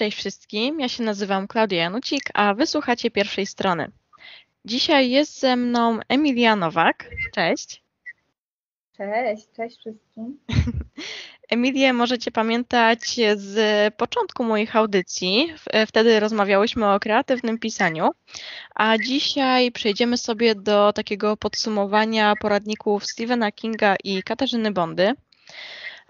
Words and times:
cześć 0.00 0.16
wszystkim. 0.16 0.80
Ja 0.80 0.88
się 0.88 1.02
nazywam 1.02 1.48
Klaudia 1.48 1.78
Janucik, 1.78 2.22
a 2.34 2.54
wysłuchacie 2.54 3.10
pierwszej 3.10 3.46
strony. 3.46 3.90
Dzisiaj 4.64 5.10
jest 5.10 5.40
ze 5.40 5.56
mną 5.56 5.98
Emilia 6.08 6.56
Nowak. 6.56 7.10
Cześć. 7.34 7.82
Cześć, 8.96 9.48
cześć 9.56 9.78
wszystkim. 9.78 10.38
Emilię 11.50 11.92
możecie 11.92 12.30
pamiętać 12.30 13.00
z 13.36 13.94
początku 13.94 14.44
moich 14.44 14.76
audycji. 14.76 15.54
Wtedy 15.86 16.20
rozmawiałyśmy 16.20 16.92
o 16.92 17.00
kreatywnym 17.00 17.58
pisaniu, 17.58 18.10
a 18.74 18.98
dzisiaj 18.98 19.72
przejdziemy 19.72 20.16
sobie 20.16 20.54
do 20.54 20.92
takiego 20.92 21.36
podsumowania 21.36 22.34
poradników 22.40 23.06
Stephena 23.06 23.52
Kinga 23.52 23.96
i 24.04 24.22
Katarzyny 24.22 24.72
Bondy. 24.72 25.14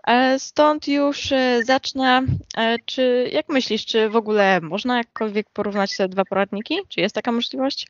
E, 0.07 0.39
stąd 0.39 0.89
już 0.89 1.33
e, 1.33 1.65
zacznę. 1.65 2.23
E, 2.57 2.77
czy 2.85 3.31
jak 3.33 3.49
myślisz, 3.49 3.87
czy 3.87 4.09
w 4.09 4.17
ogóle 4.17 4.61
można 4.61 4.99
jakkolwiek 4.99 5.51
porównać 5.53 5.97
te 5.97 6.09
dwa 6.09 6.25
poradniki? 6.25 6.79
Czy 6.89 7.01
jest 7.01 7.15
taka 7.15 7.33
możliwość? 7.33 7.87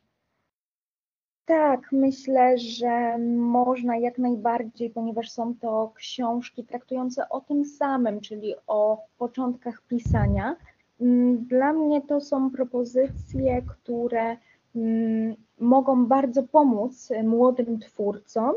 Tak, 1.44 1.92
myślę, 1.92 2.58
że 2.58 3.18
można 3.36 3.96
jak 3.96 4.18
najbardziej, 4.18 4.90
ponieważ 4.90 5.30
są 5.30 5.54
to 5.54 5.92
książki 5.94 6.64
traktujące 6.64 7.28
o 7.28 7.40
tym 7.40 7.64
samym, 7.64 8.20
czyli 8.20 8.54
o 8.66 8.98
początkach 9.18 9.82
pisania. 9.88 10.56
Mm, 11.00 11.44
dla 11.44 11.72
mnie 11.72 12.00
to 12.02 12.20
są 12.20 12.50
propozycje, 12.50 13.62
które 13.62 14.36
mm, 14.76 15.36
mogą 15.60 16.06
bardzo 16.06 16.42
pomóc 16.42 17.08
młodym 17.24 17.78
twórcom. 17.78 18.54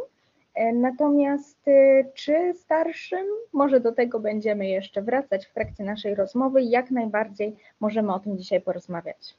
E, 0.56 0.74
natomiast 0.74 1.68
y, 1.68 2.06
czy 2.14 2.54
starszym, 2.54 3.26
może 3.54 3.80
do 3.80 3.92
tego 3.92 4.20
będziemy 4.20 4.68
jeszcze 4.68 5.02
wracać 5.02 5.46
w 5.46 5.54
trakcie 5.54 5.84
naszej 5.84 6.16
rozmowy. 6.16 6.62
Jak 6.62 6.92
najbardziej 6.92 7.56
możemy 7.80 8.14
o 8.14 8.20
tym 8.20 8.38
dzisiaj 8.38 8.62
porozmawiać. 8.62 9.36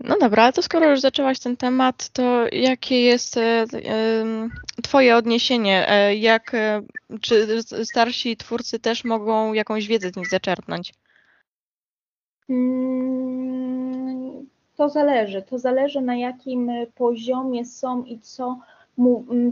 No 0.00 0.16
dobra, 0.20 0.42
ale 0.42 0.52
to 0.52 0.62
skoro 0.62 0.90
już 0.90 1.00
zaczęłaś 1.00 1.38
ten 1.38 1.56
temat, 1.56 2.08
to 2.08 2.46
jakie 2.52 3.00
jest 3.00 3.36
e, 3.36 3.64
Twoje 4.82 5.16
odniesienie? 5.16 5.88
E, 5.88 6.14
jak, 6.14 6.52
czy 7.20 7.62
starsi 7.84 8.36
twórcy 8.36 8.78
też 8.78 9.04
mogą 9.04 9.52
jakąś 9.52 9.86
wiedzę 9.86 10.10
z 10.10 10.16
nich 10.16 10.28
zaczerpnąć? 10.28 10.94
Mm, 12.48 14.46
to 14.76 14.88
zależy. 14.88 15.42
To 15.42 15.58
zależy 15.58 16.00
na 16.00 16.16
jakim 16.16 16.70
poziomie 16.94 17.64
są 17.64 18.04
i 18.04 18.18
co, 18.18 18.58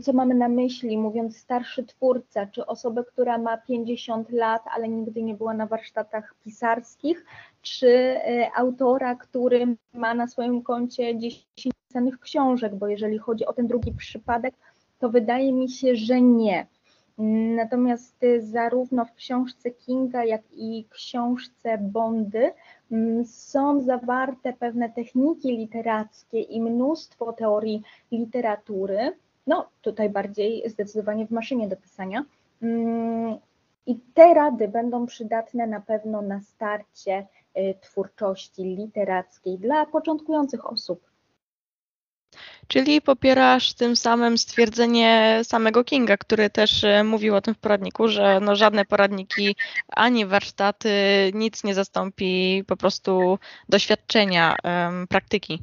co 0.02 0.12
mamy 0.12 0.34
na 0.34 0.48
myśli, 0.48 0.98
mówiąc 0.98 1.36
starszy 1.36 1.84
twórca, 1.84 2.46
czy 2.46 2.66
osobę, 2.66 3.04
która 3.04 3.38
ma 3.38 3.56
50 3.56 4.30
lat, 4.30 4.62
ale 4.74 4.88
nigdy 4.88 5.22
nie 5.22 5.34
była 5.34 5.54
na 5.54 5.66
warsztatach 5.66 6.34
pisarskich, 6.44 7.24
czy 7.62 7.88
e, 7.88 8.50
autora, 8.56 9.14
który 9.14 9.76
ma 9.92 10.14
na 10.14 10.26
swoim 10.26 10.62
koncie 10.62 11.18
10 11.18 11.44
pisanych 11.88 12.20
książek, 12.20 12.74
bo 12.74 12.88
jeżeli 12.88 13.18
chodzi 13.18 13.46
o 13.46 13.52
ten 13.52 13.66
drugi 13.66 13.92
przypadek, 13.92 14.54
to 14.98 15.08
wydaje 15.08 15.52
mi 15.52 15.68
się, 15.68 15.96
że 15.96 16.20
nie. 16.20 16.66
Natomiast 17.56 18.24
e, 18.24 18.40
zarówno 18.40 19.04
w 19.04 19.14
książce 19.14 19.70
Kinga, 19.70 20.24
jak 20.24 20.42
i 20.52 20.86
książce 20.90 21.78
Bondy 21.78 22.52
mm, 22.92 23.24
są 23.24 23.80
zawarte 23.80 24.52
pewne 24.52 24.90
techniki 24.90 25.56
literackie 25.56 26.40
i 26.40 26.60
mnóstwo 26.60 27.32
teorii 27.32 27.82
literatury. 28.12 29.12
No, 29.46 29.68
tutaj 29.82 30.10
bardziej 30.10 30.70
zdecydowanie 30.70 31.26
w 31.26 31.30
maszynie 31.30 31.68
do 31.68 31.76
pisania. 31.76 32.24
Mm, 32.62 33.36
I 33.86 34.00
te 34.14 34.34
rady 34.34 34.68
będą 34.68 35.06
przydatne 35.06 35.66
na 35.66 35.80
pewno 35.80 36.22
na 36.22 36.40
starcie 36.40 37.26
Y, 37.58 37.74
twórczości 37.80 38.62
literackiej 38.62 39.58
dla 39.58 39.86
początkujących 39.86 40.66
osób. 40.72 41.10
Czyli 42.68 43.02
popierasz 43.02 43.74
tym 43.74 43.96
samym 43.96 44.38
stwierdzenie 44.38 45.40
samego 45.42 45.84
Kinga, 45.84 46.16
który 46.16 46.50
też 46.50 46.84
y, 46.84 47.04
mówił 47.04 47.34
o 47.34 47.40
tym 47.40 47.54
w 47.54 47.58
poradniku, 47.58 48.08
że 48.08 48.40
no 48.40 48.56
żadne 48.56 48.84
poradniki 48.84 49.56
ani 49.88 50.26
warsztaty 50.26 50.90
nic 51.34 51.64
nie 51.64 51.74
zastąpi 51.74 52.64
po 52.66 52.76
prostu 52.76 53.38
doświadczenia, 53.68 54.56
praktyki. 55.08 55.62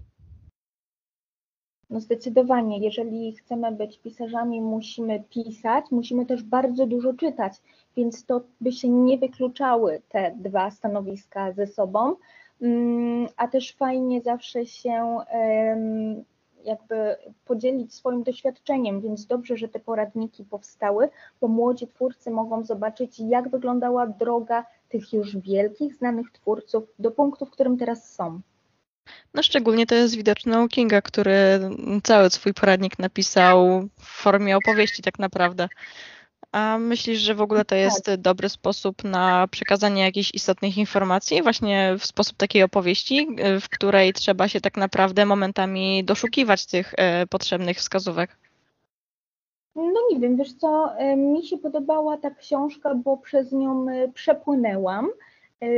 No 1.91 1.99
zdecydowanie, 1.99 2.77
jeżeli 2.79 3.33
chcemy 3.33 3.71
być 3.71 3.99
pisarzami, 3.99 4.61
musimy 4.61 5.23
pisać, 5.29 5.85
musimy 5.91 6.25
też 6.25 6.43
bardzo 6.43 6.87
dużo 6.87 7.13
czytać 7.13 7.53
więc 7.97 8.25
to 8.25 8.41
by 8.61 8.71
się 8.71 8.89
nie 8.89 9.17
wykluczały 9.17 10.01
te 10.09 10.35
dwa 10.35 10.71
stanowiska 10.71 11.51
ze 11.51 11.67
sobą, 11.67 12.15
mm, 12.61 13.27
a 13.37 13.47
też 13.47 13.75
fajnie 13.75 14.21
zawsze 14.21 14.65
się 14.65 15.17
jakby 16.63 17.15
podzielić 17.45 17.93
swoim 17.93 18.23
doświadczeniem, 18.23 19.01
więc 19.01 19.25
dobrze, 19.25 19.57
że 19.57 19.67
te 19.67 19.79
poradniki 19.79 20.43
powstały, 20.43 21.09
bo 21.41 21.47
młodzi 21.47 21.87
twórcy 21.87 22.31
mogą 22.31 22.63
zobaczyć, 22.63 23.19
jak 23.19 23.49
wyglądała 23.49 24.07
droga 24.07 24.65
tych 24.89 25.13
już 25.13 25.37
wielkich, 25.37 25.95
znanych 25.95 26.31
twórców 26.31 26.83
do 26.99 27.11
punktu, 27.11 27.45
w 27.45 27.51
którym 27.51 27.77
teraz 27.77 28.13
są. 28.13 28.41
No 29.33 29.43
szczególnie 29.43 29.85
to 29.85 29.95
jest 29.95 30.15
widoczne 30.15 30.63
u 30.63 30.67
Kinga, 30.67 31.01
który 31.01 31.59
cały 32.03 32.29
swój 32.29 32.53
poradnik 32.53 32.99
napisał 32.99 33.87
w 33.99 34.05
formie 34.05 34.57
opowieści 34.57 35.01
tak 35.01 35.19
naprawdę. 35.19 35.69
A 36.51 36.77
myślisz, 36.77 37.19
że 37.19 37.35
w 37.35 37.41
ogóle 37.41 37.65
to 37.65 37.75
jest 37.75 38.05
tak. 38.05 38.21
dobry 38.21 38.49
sposób 38.49 39.03
na 39.03 39.47
przekazanie 39.47 40.01
jakichś 40.01 40.31
istotnych 40.33 40.77
informacji, 40.77 41.41
właśnie 41.41 41.95
w 41.99 42.05
sposób 42.05 42.37
takiej 42.37 42.63
opowieści, 42.63 43.27
w 43.61 43.69
której 43.69 44.13
trzeba 44.13 44.47
się 44.47 44.61
tak 44.61 44.77
naprawdę 44.77 45.25
momentami 45.25 46.03
doszukiwać 46.03 46.65
tych 46.65 46.93
e, 46.97 47.27
potrzebnych 47.27 47.77
wskazówek? 47.77 48.37
No 49.75 49.99
nie 50.11 50.19
wiem, 50.19 50.37
wiesz 50.37 50.53
co, 50.53 50.97
e, 50.97 51.15
mi 51.15 51.45
się 51.45 51.57
podobała 51.57 52.17
ta 52.17 52.31
książka, 52.31 52.95
bo 52.95 53.17
przez 53.17 53.51
nią 53.51 53.89
e, 53.89 54.07
przepłynęłam. 54.07 55.09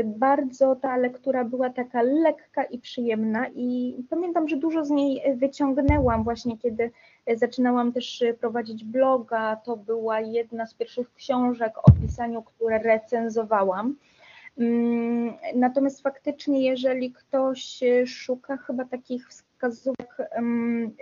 Bardzo 0.05 0.75
ta 0.75 0.97
lektura 0.97 1.43
była 1.45 1.69
taka 1.69 2.01
lekka 2.01 2.63
i 2.63 2.79
przyjemna 2.79 3.47
i 3.47 3.95
pamiętam, 4.09 4.47
że 4.47 4.57
dużo 4.57 4.85
z 4.85 4.89
niej 4.89 5.37
wyciągnęłam 5.37 6.23
właśnie, 6.23 6.57
kiedy 6.57 6.91
Zaczynałam 7.35 7.93
też 7.93 8.23
prowadzić 8.39 8.83
bloga, 8.83 9.55
to 9.55 9.77
była 9.77 10.19
jedna 10.19 10.65
z 10.65 10.73
pierwszych 10.73 11.13
książek 11.13 11.73
o 11.83 11.91
pisaniu, 12.01 12.43
które 12.43 12.79
recenzowałam. 12.79 13.95
Mm, 14.57 15.33
natomiast 15.55 16.01
faktycznie, 16.01 16.63
jeżeli 16.63 17.11
ktoś 17.11 17.79
szuka 18.05 18.57
chyba 18.57 18.85
takich 18.85 19.29
wskazówek 19.29 20.17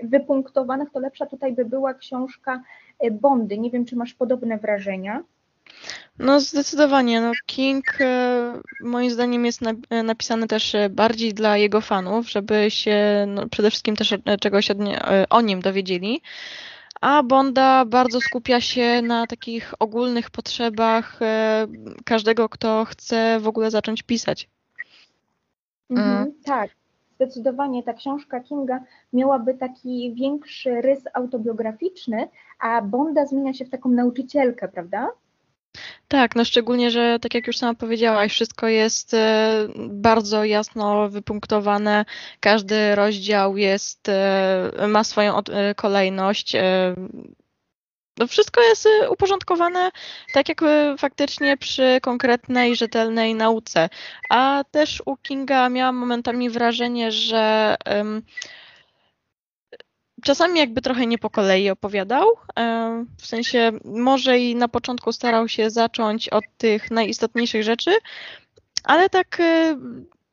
wypunktowanych, 0.03 0.90
to 0.91 1.00
lepsza 1.00 1.25
tutaj 1.25 1.53
by 1.53 1.66
była 1.66 1.94
książka 1.94 2.64
Bondy. 3.12 3.58
Nie 3.58 3.72
wiem, 3.72 3.86
czy 3.86 3.96
masz 3.96 4.14
podobne 4.14 4.58
wrażenia. 4.58 5.24
No 6.19 6.39
zdecydowanie. 6.39 7.22
No 7.22 7.31
King 7.45 8.01
e, 8.01 8.59
moim 8.81 9.11
zdaniem 9.11 9.45
jest 9.45 9.61
napisany 10.03 10.47
też 10.47 10.75
e, 10.75 10.89
bardziej 10.89 11.33
dla 11.33 11.57
jego 11.57 11.81
fanów, 11.81 12.29
żeby 12.29 12.72
się 12.72 13.25
no, 13.27 13.49
przede 13.49 13.69
wszystkim 13.69 13.95
też 13.95 14.13
e, 14.13 14.38
czegoś 14.38 14.67
o 15.29 15.41
nim 15.41 15.61
dowiedzieli. 15.61 16.22
A 17.01 17.23
Bonda 17.23 17.85
bardzo 17.85 18.22
skupia 18.22 18.61
się 18.61 19.01
na 19.01 19.27
takich 19.27 19.73
ogólnych 19.79 20.29
potrzebach 20.29 21.19
każdego, 22.05 22.49
kto 22.49 22.85
chce 22.85 23.39
w 23.39 23.47
ogóle 23.47 23.72
zacząć 23.72 24.03
pisać. 24.03 24.49
Mhm, 25.89 26.17
mm. 26.17 26.33
Tak, 26.45 26.69
zdecydowanie 27.16 27.83
ta 27.83 27.93
książka 27.93 28.39
Kinga 28.39 28.83
miałaby 29.13 29.53
taki 29.53 30.13
większy 30.16 30.81
rys 30.81 31.03
autobiograficzny, 31.13 32.29
a 32.59 32.81
Bonda 32.81 33.25
zmienia 33.25 33.53
się 33.53 33.66
w 33.66 33.69
taką 33.69 33.89
nauczycielkę, 33.89 34.67
prawda? 34.67 35.11
Tak, 36.12 36.36
no 36.36 36.46
szczególnie, 36.46 36.92
że 36.92 37.20
tak 37.22 37.34
jak 37.34 37.48
już 37.48 37.58
sama 37.58 37.74
powiedziałaś, 37.74 38.32
wszystko 38.32 38.68
jest 38.68 39.14
e, 39.14 39.68
bardzo 39.78 40.44
jasno 40.44 41.09
wypunktowane. 41.09 42.06
Każdy 42.40 42.96
rozdział 42.96 43.58
jest, 43.58 44.09
e, 44.09 44.88
ma 44.88 45.03
swoją 45.03 45.38
e, 45.38 45.76
kolejność. 45.76 46.56
No 48.18 48.28
wszystko 48.28 48.62
jest 48.62 48.88
uporządkowane 49.09 49.91
tak 50.34 50.50
jak 50.50 50.62
faktycznie 50.97 51.58
przy 51.58 52.00
konkretnej, 52.02 52.76
rzetelnej 52.76 53.35
nauce. 53.35 53.90
A 54.29 54.64
też 54.72 55.03
u 55.06 55.17
Kinga 55.17 55.70
miałam 55.70 55.96
momentami 55.96 56.50
wrażenie, 56.50 57.12
że 57.12 57.76
czasami 60.23 60.59
jakby 60.59 60.82
trochę 60.82 61.08
nie 61.08 61.18
po 61.18 61.29
kolei 61.29 61.70
opowiadał. 61.70 62.28
E, 62.59 63.06
w 63.18 63.28
sensie 63.28 63.72
może 63.85 64.40
i 64.40 64.56
na 64.56 64.68
początku 64.68 65.12
starał 65.12 65.47
się 65.47 65.70
zacząć 65.70 66.29
od 66.29 66.44
tych 66.58 66.91
najistotniejszych 66.91 67.64
rzeczy, 67.64 67.91
ale 68.84 69.09
tak 69.09 69.40
e, 69.40 69.78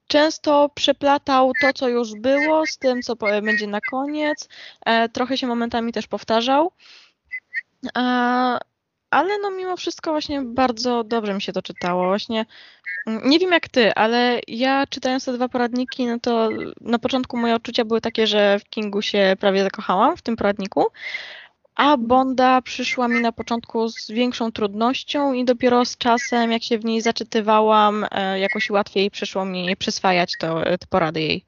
często 0.06 0.70
przeplatał 0.74 1.52
to, 1.60 1.72
co 1.72 1.88
już 1.88 2.14
było, 2.14 2.66
z 2.66 2.78
tym, 2.78 3.02
co 3.02 3.16
będzie 3.16 3.66
na 3.66 3.80
koniec. 3.80 4.48
E, 4.86 5.08
trochę 5.08 5.38
się 5.38 5.46
momentami 5.46 5.92
też 5.92 6.06
powtarzał. 6.06 6.72
Ale 9.10 9.38
no 9.38 9.50
mimo 9.50 9.76
wszystko 9.76 10.10
właśnie 10.10 10.42
bardzo 10.42 11.04
dobrze 11.04 11.34
mi 11.34 11.42
się 11.42 11.52
to 11.52 11.62
czytało. 11.62 12.06
Właśnie 12.06 12.46
mm, 13.06 13.30
nie 13.30 13.38
wiem 13.38 13.52
jak 13.52 13.68
ty, 13.68 13.94
ale 13.94 14.40
ja 14.48 14.86
czytając 14.86 15.24
te 15.24 15.32
dwa 15.32 15.48
poradniki, 15.48 16.06
no 16.06 16.18
to 16.20 16.48
na 16.80 16.98
początku 16.98 17.36
moje 17.36 17.54
odczucia 17.54 17.84
były 17.84 18.00
takie, 18.00 18.26
że 18.26 18.58
w 18.58 18.64
Kingu 18.64 19.02
się 19.02 19.36
prawie 19.40 19.62
zakochałam 19.62 20.16
w 20.16 20.22
tym 20.22 20.36
poradniku, 20.36 20.86
a 21.74 21.96
Bonda 21.96 22.62
przyszła 22.62 23.08
mi 23.08 23.20
na 23.20 23.32
początku 23.32 23.88
z 23.88 24.10
większą 24.10 24.52
trudnością 24.52 25.32
i 25.32 25.44
dopiero 25.44 25.84
z 25.84 25.96
czasem, 25.96 26.52
jak 26.52 26.62
się 26.62 26.78
w 26.78 26.84
niej 26.84 27.00
zaczytywałam, 27.00 28.06
e, 28.10 28.40
jakoś 28.40 28.70
łatwiej 28.70 29.10
przyszło 29.10 29.44
mi 29.44 29.76
przyswajać 29.76 30.32
to, 30.38 30.62
te 30.64 30.86
porady 30.90 31.20
jej. 31.20 31.44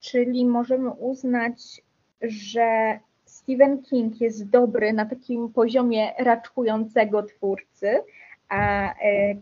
Czyli 0.00 0.46
możemy 0.46 0.90
uznać, 0.90 1.82
że 2.22 2.98
Stephen 3.44 3.82
King 3.82 4.20
jest 4.20 4.50
dobry 4.50 4.92
na 4.92 5.04
takim 5.06 5.52
poziomie 5.52 6.12
raczkującego 6.18 7.22
twórcy, 7.22 8.02
a 8.48 8.92
e, 8.92 9.34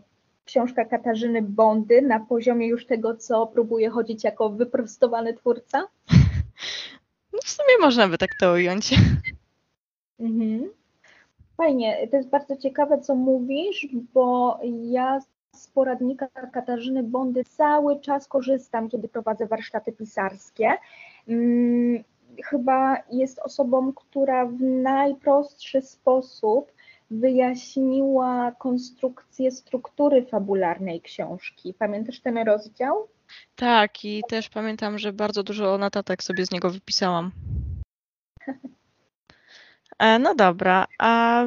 książka 0.45 0.85
Katarzyny 0.85 1.41
Bondy 1.41 2.01
na 2.01 2.19
poziomie 2.19 2.67
już 2.67 2.85
tego, 2.85 3.15
co 3.15 3.47
próbuje 3.47 3.89
chodzić 3.89 4.23
jako 4.23 4.49
wyprostowany 4.49 5.33
twórca? 5.33 5.87
No 7.33 7.39
w 7.43 7.49
sumie 7.49 7.77
można 7.81 8.07
by 8.07 8.17
tak 8.17 8.29
to 8.39 8.53
ująć. 8.53 8.89
Mhm. 10.19 10.69
Fajnie, 11.57 12.07
to 12.11 12.17
jest 12.17 12.29
bardzo 12.29 12.57
ciekawe, 12.57 12.99
co 12.99 13.15
mówisz, 13.15 13.87
bo 14.13 14.59
ja 14.83 15.19
z 15.55 15.67
poradnika 15.67 16.27
Katarzyny 16.27 17.03
Bondy 17.03 17.43
cały 17.43 17.99
czas 17.99 18.27
korzystam, 18.27 18.89
kiedy 18.89 19.07
prowadzę 19.07 19.47
warsztaty 19.47 19.91
pisarskie. 19.91 20.71
Chyba 22.45 22.97
jest 23.11 23.39
osobą, 23.39 23.93
która 23.93 24.45
w 24.45 24.61
najprostszy 24.61 25.81
sposób 25.81 26.71
wyjaśniła 27.11 28.51
konstrukcję 28.51 29.51
struktury 29.51 30.25
fabularnej 30.25 31.01
książki. 31.01 31.73
Pamiętasz 31.73 32.19
ten 32.19 32.37
rozdział? 32.37 33.07
Tak, 33.55 34.05
i 34.05 34.21
też 34.29 34.49
pamiętam, 34.49 34.97
że 34.97 35.13
bardzo 35.13 35.43
dużo 35.43 35.77
notatek 35.77 36.23
sobie 36.23 36.45
z 36.45 36.51
niego 36.51 36.69
wypisałam. 36.69 37.31
E, 39.99 40.19
no 40.19 40.35
dobra, 40.35 40.85
a 40.99 41.43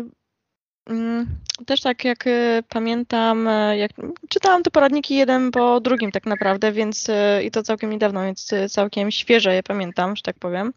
też 1.66 1.80
tak 1.80 2.04
jak 2.04 2.26
e, 2.26 2.62
pamiętam, 2.68 3.48
e, 3.48 3.78
jak 3.78 3.90
czytałam 4.28 4.62
te 4.62 4.70
poradniki 4.70 5.16
jeden 5.16 5.50
po 5.50 5.80
drugim 5.80 6.12
tak 6.12 6.26
naprawdę, 6.26 6.72
więc 6.72 7.08
i 7.44 7.50
to 7.50 7.62
całkiem 7.62 7.90
niedawno, 7.90 8.22
więc 8.22 8.50
całkiem 8.70 9.10
świeże 9.10 9.54
je 9.54 9.62
pamiętam, 9.62 10.16
że 10.16 10.22
tak 10.22 10.38
powiem. 10.38 10.72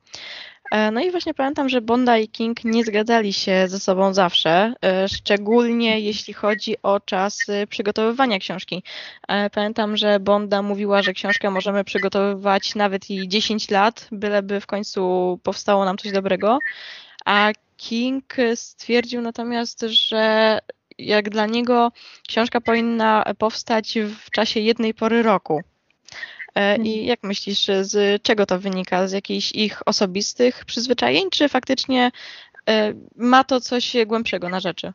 E, 0.71 0.91
no 0.91 1.01
i 1.01 1.11
właśnie 1.11 1.33
pamiętam, 1.33 1.69
że 1.69 1.81
Bonda 1.81 2.17
i 2.17 2.27
King 2.27 2.63
nie 2.63 2.83
zgadzali 2.83 3.33
się 3.33 3.67
ze 3.67 3.79
sobą 3.79 4.13
zawsze, 4.13 4.73
e, 4.85 5.09
szczególnie 5.09 5.99
jeśli 5.99 6.33
chodzi 6.33 6.75
o 6.83 6.99
czas 6.99 7.45
przygotowywania 7.69 8.39
książki. 8.39 8.83
E, 9.27 9.49
pamiętam, 9.49 9.97
że 9.97 10.19
Bonda 10.19 10.61
mówiła, 10.61 11.01
że 11.01 11.13
książkę 11.13 11.49
możemy 11.49 11.83
przygotowywać 11.83 12.75
nawet 12.75 13.09
i 13.09 13.27
10 13.27 13.71
lat, 13.71 14.07
byleby 14.11 14.61
w 14.61 14.67
końcu 14.67 15.39
powstało 15.43 15.85
nam 15.85 15.97
coś 15.97 16.11
dobrego, 16.11 16.59
a 17.25 17.51
King 17.79 18.35
stwierdził 18.55 19.21
natomiast, 19.21 19.81
że 19.81 20.59
jak 20.97 21.29
dla 21.29 21.45
niego 21.45 21.91
książka 22.27 22.61
powinna 22.61 23.23
powstać 23.37 23.97
w 24.25 24.31
czasie 24.31 24.59
jednej 24.59 24.93
pory 24.93 25.23
roku. 25.23 25.61
E, 26.55 26.75
I 26.75 26.79
mhm. 26.79 27.05
jak 27.05 27.23
myślisz, 27.23 27.67
z 27.81 28.21
czego 28.23 28.45
to 28.45 28.59
wynika? 28.59 29.07
Z 29.07 29.11
jakichś 29.11 29.51
ich 29.51 29.87
osobistych 29.87 30.65
przyzwyczajeń, 30.65 31.29
czy 31.29 31.49
faktycznie 31.49 32.11
e, 32.69 32.93
ma 33.15 33.43
to 33.43 33.61
coś 33.61 33.93
głębszego 34.05 34.49
na 34.49 34.59
rzeczy? 34.59 34.93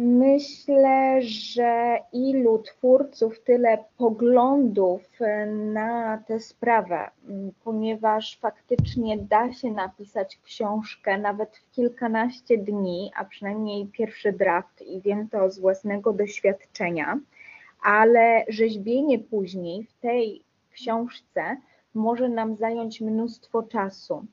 Myślę, 0.00 1.22
że 1.22 1.98
ilu 2.12 2.58
twórców, 2.58 3.40
tyle 3.40 3.84
poglądów 3.96 5.02
na 5.72 6.18
tę 6.26 6.40
sprawę, 6.40 7.10
ponieważ 7.64 8.38
faktycznie 8.40 9.18
da 9.18 9.52
się 9.52 9.70
napisać 9.70 10.38
książkę 10.44 11.18
nawet 11.18 11.56
w 11.56 11.70
kilkanaście 11.70 12.58
dni, 12.58 13.10
a 13.16 13.24
przynajmniej 13.24 13.86
pierwszy 13.86 14.32
draft, 14.32 14.82
i 14.82 15.00
wiem 15.00 15.28
to 15.28 15.50
z 15.50 15.58
własnego 15.58 16.12
doświadczenia 16.12 17.18
ale 17.82 18.44
rzeźbienie 18.48 19.18
później 19.18 19.84
w 19.84 19.94
tej 19.94 20.44
książce 20.70 21.56
może 21.94 22.28
nam 22.28 22.56
zająć 22.56 23.00
mnóstwo 23.00 23.62
czasu. 23.62 24.26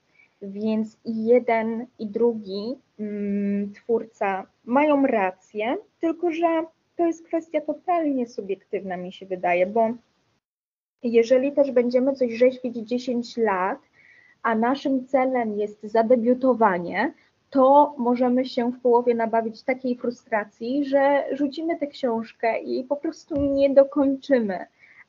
Więc 0.51 0.97
i 1.05 1.25
jeden, 1.25 1.85
i 1.99 2.07
drugi 2.07 2.75
mm, 2.99 3.73
twórca 3.73 4.45
mają 4.65 5.07
rację, 5.07 5.77
tylko 5.99 6.31
że 6.31 6.65
to 6.95 7.05
jest 7.05 7.25
kwestia 7.25 7.61
totalnie 7.61 8.27
subiektywna, 8.27 8.97
mi 8.97 9.13
się 9.13 9.25
wydaje, 9.25 9.65
bo 9.65 9.89
jeżeli 11.03 11.51
też 11.51 11.71
będziemy 11.71 12.13
coś 12.13 12.33
rzeźbić 12.33 12.75
10 12.75 13.37
lat, 13.37 13.79
a 14.43 14.55
naszym 14.55 15.07
celem 15.07 15.59
jest 15.59 15.83
zadebiutowanie, 15.83 17.13
to 17.49 17.95
możemy 17.97 18.45
się 18.45 18.71
w 18.71 18.81
połowie 18.81 19.15
nabawić 19.15 19.63
takiej 19.63 19.97
frustracji, 19.97 20.85
że 20.85 21.23
rzucimy 21.31 21.79
tę 21.79 21.87
książkę 21.87 22.59
i 22.59 22.83
po 22.83 22.95
prostu 22.95 23.41
nie 23.41 23.69
dokończymy. 23.69 24.65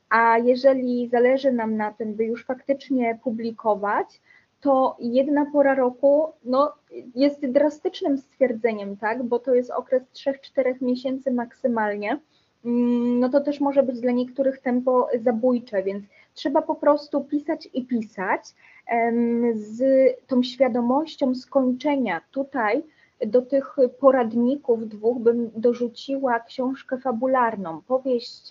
A 0.09 0.37
jeżeli 0.37 1.07
zależy 1.07 1.51
nam 1.51 1.77
na 1.77 1.93
tym, 1.93 2.13
by 2.13 2.25
już 2.25 2.45
faktycznie 2.45 3.19
publikować, 3.23 4.21
to 4.61 4.95
jedna 4.99 5.45
pora 5.45 5.75
roku 5.75 6.25
no, 6.43 6.73
jest 7.15 7.45
drastycznym 7.45 8.17
stwierdzeniem, 8.17 8.97
tak? 8.97 9.23
bo 9.23 9.39
to 9.39 9.53
jest 9.53 9.71
okres 9.71 10.03
3-4 10.13 10.81
miesięcy 10.81 11.31
maksymalnie. 11.31 12.19
Mm, 12.65 13.19
no 13.19 13.29
to 13.29 13.41
też 13.41 13.59
może 13.59 13.83
być 13.83 13.99
dla 13.99 14.11
niektórych 14.11 14.59
tempo 14.59 15.07
zabójcze, 15.21 15.83
więc 15.83 16.03
trzeba 16.33 16.61
po 16.61 16.75
prostu 16.75 17.23
pisać 17.23 17.69
i 17.73 17.85
pisać 17.85 18.41
z 19.53 19.81
tą 20.27 20.43
świadomością 20.43 21.35
skończenia. 21.35 22.21
Tutaj 22.31 22.83
do 23.25 23.41
tych 23.41 23.75
poradników 23.99 24.87
dwóch 24.87 25.19
bym 25.19 25.51
dorzuciła 25.55 26.39
książkę 26.39 26.97
fabularną, 26.97 27.81
powieść 27.81 28.49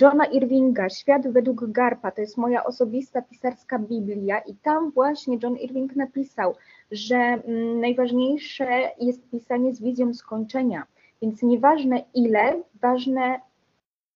Johna 0.00 0.26
Irvinga, 0.26 0.88
Świat 0.88 1.28
według 1.28 1.70
Garpa, 1.70 2.10
to 2.10 2.20
jest 2.20 2.36
moja 2.36 2.64
osobista 2.64 3.22
pisarska 3.22 3.78
Biblia 3.78 4.38
i 4.38 4.54
tam 4.54 4.90
właśnie 4.90 5.38
John 5.42 5.56
Irving 5.56 5.96
napisał, 5.96 6.54
że 6.90 7.38
najważniejsze 7.80 8.90
jest 9.00 9.30
pisanie 9.30 9.74
z 9.74 9.82
wizją 9.82 10.14
skończenia, 10.14 10.86
więc 11.22 11.42
nieważne 11.42 12.04
ile, 12.14 12.62
ważne, 12.74 13.40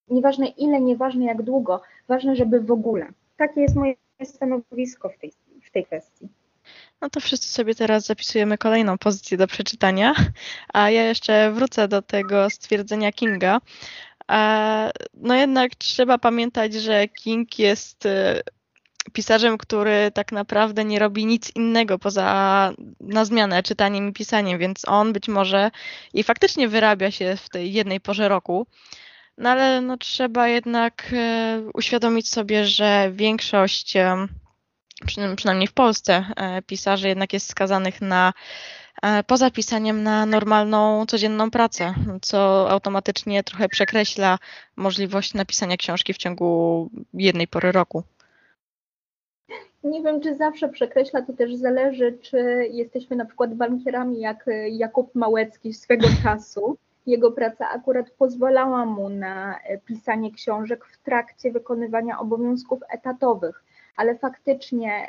nieważne 0.09 0.47
ile, 0.47 0.81
nieważne 0.81 1.25
jak 1.25 1.41
długo, 1.41 1.81
ważne, 2.07 2.35
żeby 2.35 2.61
w 2.61 2.71
ogóle. 2.71 3.07
Takie 3.37 3.61
jest 3.61 3.75
moje 3.75 3.95
stanowisko 4.23 5.09
w 5.09 5.17
tej, 5.17 5.31
w 5.63 5.71
tej 5.71 5.85
kwestii. 5.85 6.27
No 7.01 7.09
to 7.09 7.19
wszyscy 7.19 7.49
sobie 7.49 7.75
teraz 7.75 8.05
zapisujemy 8.05 8.57
kolejną 8.57 8.97
pozycję 8.97 9.37
do 9.37 9.47
przeczytania, 9.47 10.13
a 10.73 10.89
ja 10.89 11.03
jeszcze 11.03 11.51
wrócę 11.51 11.87
do 11.87 12.01
tego 12.01 12.49
stwierdzenia 12.49 13.11
Kinga. 13.11 13.59
No 15.13 15.35
jednak 15.35 15.75
trzeba 15.75 16.17
pamiętać, 16.17 16.73
że 16.73 17.07
King 17.07 17.59
jest 17.59 18.05
y, 18.05 18.41
pisarzem, 19.13 19.57
który 19.57 20.11
tak 20.13 20.31
naprawdę 20.31 20.85
nie 20.85 20.99
robi 20.99 21.25
nic 21.25 21.55
innego 21.55 21.99
poza 21.99 22.73
na 22.99 23.25
zmianę 23.25 23.63
czytaniem 23.63 24.09
i 24.09 24.13
pisaniem, 24.13 24.59
więc 24.59 24.87
on 24.87 25.13
być 25.13 25.27
może 25.27 25.71
i 26.13 26.23
faktycznie 26.23 26.67
wyrabia 26.67 27.11
się 27.11 27.35
w 27.37 27.49
tej 27.49 27.73
jednej 27.73 27.99
porze 27.99 28.29
roku. 28.29 28.67
No 29.37 29.49
ale 29.49 29.81
no, 29.81 29.97
trzeba 29.97 30.47
jednak 30.47 31.07
e, 31.13 31.61
uświadomić 31.73 32.29
sobie, 32.29 32.65
że 32.65 33.11
większość, 33.13 33.95
e, 33.95 34.27
przynajmniej 35.35 35.67
w 35.67 35.73
Polsce, 35.73 36.25
e, 36.35 36.61
pisarzy 36.61 37.07
jednak 37.07 37.33
jest 37.33 37.49
skazanych 37.49 38.01
na 38.01 38.33
poza 39.27 39.51
pisaniem 39.51 40.03
na 40.03 40.25
normalną, 40.25 41.05
codzienną 41.05 41.51
pracę, 41.51 41.93
co 42.21 42.69
automatycznie 42.69 43.43
trochę 43.43 43.69
przekreśla 43.69 44.37
możliwość 44.75 45.33
napisania 45.33 45.77
książki 45.77 46.13
w 46.13 46.17
ciągu 46.17 46.89
jednej 47.13 47.47
pory 47.47 47.71
roku. 47.71 48.03
Nie 49.83 50.01
wiem, 50.01 50.21
czy 50.21 50.35
zawsze 50.35 50.69
przekreśla, 50.69 51.21
to 51.21 51.33
też 51.33 51.55
zależy, 51.55 52.17
czy 52.21 52.37
jesteśmy 52.71 53.15
na 53.15 53.25
przykład 53.25 53.55
bankierami 53.55 54.19
jak 54.19 54.45
Jakub 54.71 55.15
Małecki 55.15 55.73
swego 55.73 56.07
czasu, 56.23 56.77
jego 57.07 57.31
praca 57.31 57.69
akurat 57.69 58.09
pozwalała 58.09 58.85
mu 58.85 59.09
na 59.09 59.59
e, 59.59 59.77
pisanie 59.77 60.31
książek 60.31 60.85
w 60.85 61.03
trakcie 61.03 61.51
wykonywania 61.51 62.19
obowiązków 62.19 62.79
etatowych, 62.89 63.63
ale 63.95 64.17
faktycznie 64.17 65.07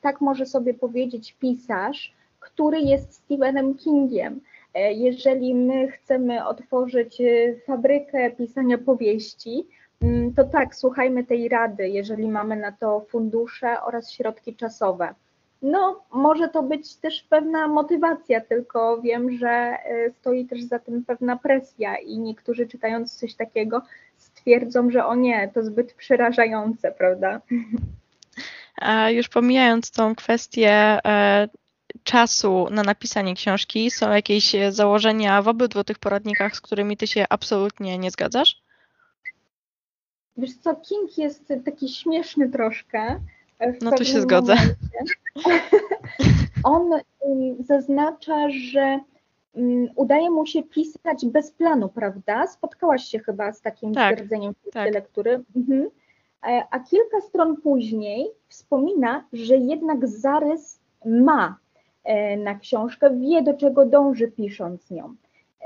tak 0.00 0.20
może 0.20 0.46
sobie 0.46 0.74
powiedzieć 0.74 1.36
pisarz, 1.40 2.12
który 2.44 2.80
jest 2.80 3.14
Stephenem 3.14 3.74
Kingiem. 3.74 4.40
E, 4.74 4.92
jeżeli 4.92 5.54
my 5.54 5.88
chcemy 5.88 6.46
otworzyć 6.46 7.20
e, 7.20 7.24
fabrykę 7.66 8.30
pisania 8.30 8.78
powieści, 8.78 9.66
to 10.36 10.44
tak, 10.44 10.74
słuchajmy 10.74 11.24
tej 11.24 11.48
rady, 11.48 11.88
jeżeli 11.88 12.28
mamy 12.28 12.56
na 12.56 12.72
to 12.72 13.00
fundusze 13.08 13.82
oraz 13.82 14.12
środki 14.12 14.56
czasowe. 14.56 15.14
No, 15.62 16.02
może 16.12 16.48
to 16.48 16.62
być 16.62 16.96
też 16.96 17.22
pewna 17.22 17.68
motywacja, 17.68 18.40
tylko 18.40 19.00
wiem, 19.00 19.30
że 19.30 19.48
e, 19.48 20.10
stoi 20.20 20.46
też 20.46 20.62
za 20.62 20.78
tym 20.78 21.04
pewna 21.04 21.36
presja 21.36 21.96
i 21.96 22.18
niektórzy 22.18 22.66
czytając 22.66 23.16
coś 23.16 23.34
takiego 23.34 23.82
stwierdzą, 24.16 24.90
że 24.90 25.06
o 25.06 25.14
nie, 25.14 25.50
to 25.54 25.62
zbyt 25.62 25.94
przerażające, 25.94 26.92
prawda? 26.92 27.40
A 28.80 29.10
już 29.10 29.28
pomijając 29.28 29.90
tą 29.90 30.14
kwestię 30.14 30.98
czasu 32.04 32.66
na 32.70 32.82
napisanie 32.82 33.34
książki, 33.34 33.90
są 33.90 34.12
jakieś 34.12 34.56
założenia 34.70 35.42
w 35.42 35.48
obydwu 35.48 35.84
tych 35.84 35.98
poradnikach, 35.98 36.56
z 36.56 36.60
którymi 36.60 36.96
ty 36.96 37.06
się 37.06 37.24
absolutnie 37.30 37.98
nie 37.98 38.10
zgadzasz? 38.10 38.62
Wiesz 40.36 40.56
co, 40.56 40.74
King 40.74 41.18
jest 41.18 41.52
taki 41.64 41.88
śmieszny 41.88 42.48
troszkę. 42.48 43.20
No 43.82 43.90
to 43.90 44.04
się 44.04 44.20
zgodzę. 44.20 44.56
On 46.64 46.90
zaznacza, 47.60 48.50
że 48.50 49.00
udaje 49.96 50.30
mu 50.30 50.46
się 50.46 50.62
pisać 50.62 51.26
bez 51.26 51.50
planu, 51.50 51.88
prawda? 51.88 52.46
Spotkałaś 52.46 53.04
się 53.04 53.18
chyba 53.18 53.52
z 53.52 53.60
takim 53.60 53.94
tak, 53.94 54.12
stwierdzeniem 54.12 54.54
w 54.54 54.72
tak. 54.72 54.94
lektury. 54.94 55.44
Mhm. 55.56 55.90
E, 56.46 56.64
a 56.70 56.80
kilka 56.80 57.20
stron 57.20 57.56
później 57.56 58.26
wspomina, 58.48 59.24
że 59.32 59.56
jednak 59.56 60.08
zarys 60.08 60.80
ma 61.06 61.48
e, 61.48 61.54
na 62.38 62.54
książkę, 62.54 63.10
wie 63.20 63.42
do 63.42 63.54
czego 63.54 63.86
dąży 63.86 64.28
pisząc 64.28 64.90
nią. 64.90 65.14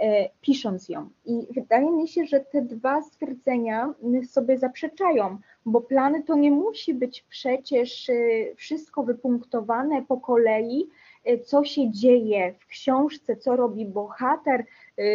E, 0.00 0.28
pisząc 0.40 0.88
ją. 0.88 1.08
I 1.26 1.46
wydaje 1.50 1.90
mi 1.90 2.08
się, 2.08 2.26
że 2.26 2.40
te 2.40 2.62
dwa 2.62 3.02
stwierdzenia 3.02 3.94
sobie 4.28 4.58
zaprzeczają, 4.58 5.38
bo 5.66 5.80
plany 5.80 6.22
to 6.22 6.36
nie 6.36 6.50
musi 6.50 6.94
być 6.94 7.24
przecież 7.28 8.10
wszystko 8.56 9.02
wypunktowane 9.02 10.02
po 10.02 10.16
kolei, 10.16 10.88
co 11.44 11.64
się 11.64 11.90
dzieje 11.90 12.54
w 12.58 12.66
książce, 12.66 13.36
co 13.36 13.56
robi 13.56 13.86
bohater, 13.86 14.64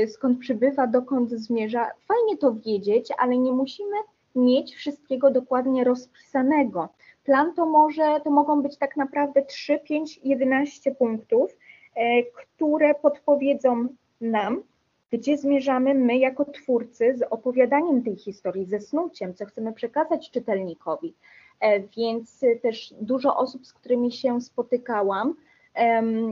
skąd 0.08 0.40
przybywa, 0.40 0.88
dokąd 0.88 1.32
zmierza. 1.32 1.90
Fajnie 2.08 2.38
to 2.38 2.54
wiedzieć, 2.54 3.10
ale 3.18 3.38
nie 3.38 3.52
musimy 3.52 3.96
mieć 4.36 4.76
wszystkiego 4.76 5.32
dokładnie 5.32 5.84
rozpisanego. 5.84 6.90
Plan 7.24 7.54
to 7.54 7.66
może, 7.66 8.22
to 8.24 8.32
mogą 8.32 8.62
być 8.62 8.78
tak 8.78 8.98
naprawdę 8.98 9.42
3, 9.46 9.80
5, 9.80 10.20
11 10.24 10.96
punktów, 10.96 11.58
e, 11.96 12.24
które 12.24 12.96
podpowiedzą 12.96 13.88
nam, 14.22 14.64
gdzie 15.12 15.38
zmierzamy 15.38 15.94
my 15.94 16.18
jako 16.18 16.46
twórcy 16.46 17.18
z 17.18 17.22
opowiadaniem 17.22 18.04
tej 18.04 18.16
historii, 18.16 18.66
ze 18.66 18.80
snuciem, 18.80 19.34
co 19.34 19.46
chcemy 19.46 19.74
przekazać 19.74 20.32
czytelnikowi. 20.32 21.14
E, 21.60 21.80
więc 21.80 22.42
też 22.62 22.94
dużo 23.02 23.38
osób, 23.38 23.66
z 23.68 23.74
którymi 23.74 24.12
się 24.12 24.42
spotykałam, 24.42 25.36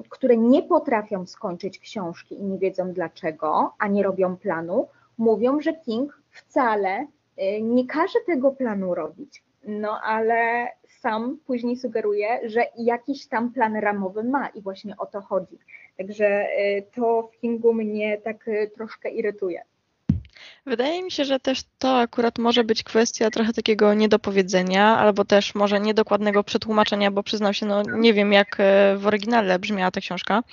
które 0.10 0.38
nie 0.38 0.64
potrafią 0.64 1.26
skończyć 1.26 1.80
książki 1.80 2.36
i 2.36 2.44
nie 2.44 2.58
wiedzą 2.58 2.94
dlaczego, 2.94 3.74
a 3.80 3.88
nie 3.88 4.04
robią 4.04 4.38
planu, 4.38 4.88
mówią, 5.18 5.62
że 5.62 5.74
King 5.74 6.22
wcale 6.32 7.08
Y, 7.42 7.62
nie 7.62 7.88
każe 7.88 8.20
tego 8.26 8.52
planu 8.52 8.96
robić, 8.96 9.44
no 9.68 10.02
ale 10.04 10.68
sam 11.02 11.38
później 11.46 11.78
sugeruje, 11.78 12.40
że 12.50 12.66
jakiś 12.78 13.28
tam 13.28 13.54
plan 13.54 13.76
ramowy 13.76 14.24
ma 14.24 14.48
i 14.48 14.62
właśnie 14.62 14.98
o 14.98 15.06
to 15.06 15.22
chodzi. 15.22 15.58
Także 15.98 16.48
y, 16.60 16.84
to 16.96 17.30
w 17.34 17.40
Kingu 17.40 17.74
mnie 17.74 18.18
tak 18.18 18.48
y, 18.48 18.72
troszkę 18.76 19.10
irytuje. 19.10 19.62
Wydaje 20.66 21.04
mi 21.04 21.12
się, 21.12 21.26
że 21.26 21.40
też 21.40 21.64
to 21.80 22.00
akurat 22.00 22.38
może 22.38 22.64
być 22.64 22.84
kwestia 22.84 23.30
trochę 23.30 23.54
takiego 23.54 23.94
niedopowiedzenia, 23.94 24.98
albo 24.98 25.26
też 25.26 25.56
może 25.56 25.80
niedokładnego 25.80 26.44
przetłumaczenia, 26.44 27.12
bo 27.12 27.24
przyznam 27.24 27.54
się, 27.54 27.66
no 27.66 27.84
nie 27.84 28.14
wiem 28.14 28.34
jak 28.34 28.58
w 28.98 29.08
oryginale 29.08 29.60
brzmiała 29.60 29.92
ta 29.92 30.02
książka, 30.02 30.44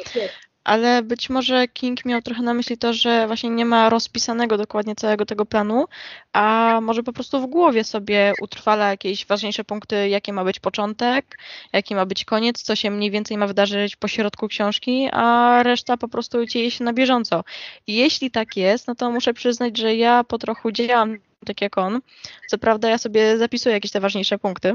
ale 0.68 1.02
być 1.02 1.30
może 1.30 1.68
King 1.68 2.04
miał 2.04 2.22
trochę 2.22 2.42
na 2.42 2.54
myśli 2.54 2.78
to, 2.78 2.92
że 2.92 3.26
właśnie 3.26 3.50
nie 3.50 3.64
ma 3.64 3.90
rozpisanego 3.90 4.56
dokładnie 4.56 4.94
całego 4.94 5.26
tego 5.26 5.46
planu, 5.46 5.84
a 6.32 6.78
może 6.82 7.02
po 7.02 7.12
prostu 7.12 7.40
w 7.40 7.46
głowie 7.46 7.84
sobie 7.84 8.32
utrwala 8.42 8.90
jakieś 8.90 9.26
ważniejsze 9.26 9.64
punkty, 9.64 10.08
jakie 10.08 10.32
ma 10.32 10.44
być 10.44 10.60
początek, 10.60 11.38
jaki 11.72 11.94
ma 11.94 12.06
być 12.06 12.24
koniec, 12.24 12.62
co 12.62 12.76
się 12.76 12.90
mniej 12.90 13.10
więcej 13.10 13.38
ma 13.38 13.46
wydarzyć 13.46 13.96
po 13.96 14.08
środku 14.08 14.48
książki, 14.48 15.08
a 15.12 15.62
reszta 15.62 15.96
po 15.96 16.08
prostu 16.08 16.46
dzieje 16.46 16.70
się 16.70 16.84
na 16.84 16.92
bieżąco. 16.92 17.44
I 17.86 17.94
jeśli 17.94 18.30
tak 18.30 18.56
jest, 18.56 18.88
no 18.88 18.94
to 18.94 19.10
muszę 19.10 19.34
przyznać, 19.34 19.78
że 19.78 19.94
ja 19.94 20.24
po 20.24 20.38
trochu 20.38 20.72
działam 20.72 21.18
tak 21.46 21.60
jak 21.60 21.78
on. 21.78 22.00
Co 22.48 22.58
prawda 22.58 22.88
ja 22.88 22.98
sobie 22.98 23.38
zapisuję 23.38 23.72
jakieś 23.74 23.90
te 23.90 24.00
ważniejsze 24.00 24.38
punkty, 24.38 24.74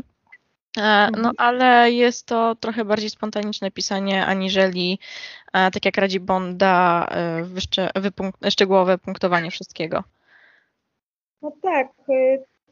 no 0.78 1.08
mhm. 1.08 1.34
ale 1.38 1.92
jest 1.92 2.26
to 2.26 2.56
trochę 2.56 2.86
bardziej 2.86 3.10
spontaniczne 3.10 3.72
pisanie, 3.72 4.26
aniżeli, 4.26 5.00
e, 5.54 5.72
tak 5.72 5.86
jak 5.86 5.98
radzi 5.98 6.20
Bonda, 6.20 7.08
e, 8.42 8.52
szczegółowe 8.52 8.98
punktowanie 8.98 9.52
wszystkiego. 9.52 10.04
No 11.42 11.52
tak, 11.62 11.88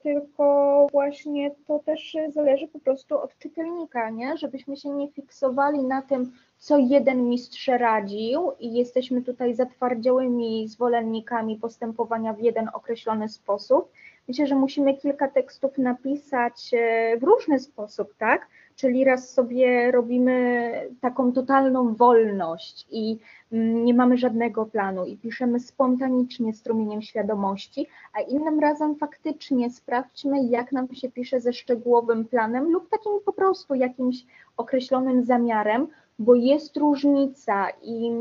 tylko 0.04 0.88
właśnie 0.92 1.52
to 1.68 1.80
też 1.80 2.18
zależy 2.30 2.68
po 2.68 2.80
prostu 2.80 3.20
od 3.20 3.38
czytelnika, 3.38 4.10
nie? 4.10 4.38
Żebyśmy 4.38 4.78
się 4.78 4.90
nie 4.90 5.12
fiksowali 5.12 5.84
na 5.84 6.02
tym, 6.02 6.32
co 6.58 6.78
jeden 6.78 7.30
mistrz 7.30 7.68
radził 7.68 8.52
i 8.60 8.74
jesteśmy 8.74 9.22
tutaj 9.22 9.54
zatwardziałymi 9.54 10.68
zwolennikami 10.68 11.58
postępowania 11.58 12.34
w 12.34 12.40
jeden 12.40 12.70
określony 12.74 13.30
sposób, 13.30 13.92
Myślę, 14.32 14.48
że 14.48 14.56
musimy 14.56 14.98
kilka 14.98 15.28
tekstów 15.28 15.78
napisać 15.78 16.72
e, 16.74 17.18
w 17.18 17.24
różny 17.24 17.60
sposób, 17.60 18.16
tak? 18.18 18.48
Czyli 18.76 19.04
raz 19.04 19.34
sobie 19.34 19.92
robimy 19.92 20.72
taką 21.02 21.34
totalną 21.34 21.96
wolność 21.96 22.88
i 22.92 23.18
mm, 23.52 23.86
nie 23.86 23.94
mamy 23.94 24.18
żadnego 24.18 24.66
planu 24.66 25.06
i 25.06 25.18
piszemy 25.18 25.60
spontanicznie 25.60 26.54
strumieniem 26.54 27.02
świadomości, 27.02 27.88
a 28.14 28.22
innym 28.22 28.60
razem 28.60 28.96
faktycznie 28.96 29.70
sprawdźmy, 29.70 30.44
jak 30.44 30.72
nam 30.72 30.96
się 30.96 31.12
pisze 31.12 31.42
ze 31.42 31.54
szczegółowym 31.54 32.26
planem 32.26 32.72
lub 32.72 32.90
takim 32.90 33.12
po 33.26 33.34
prostu 33.34 33.76
jakimś 33.76 34.26
określonym 34.58 35.24
zamiarem, 35.24 35.88
bo 36.20 36.36
jest 36.36 36.78
różnica 36.78 37.68
i 37.84 38.12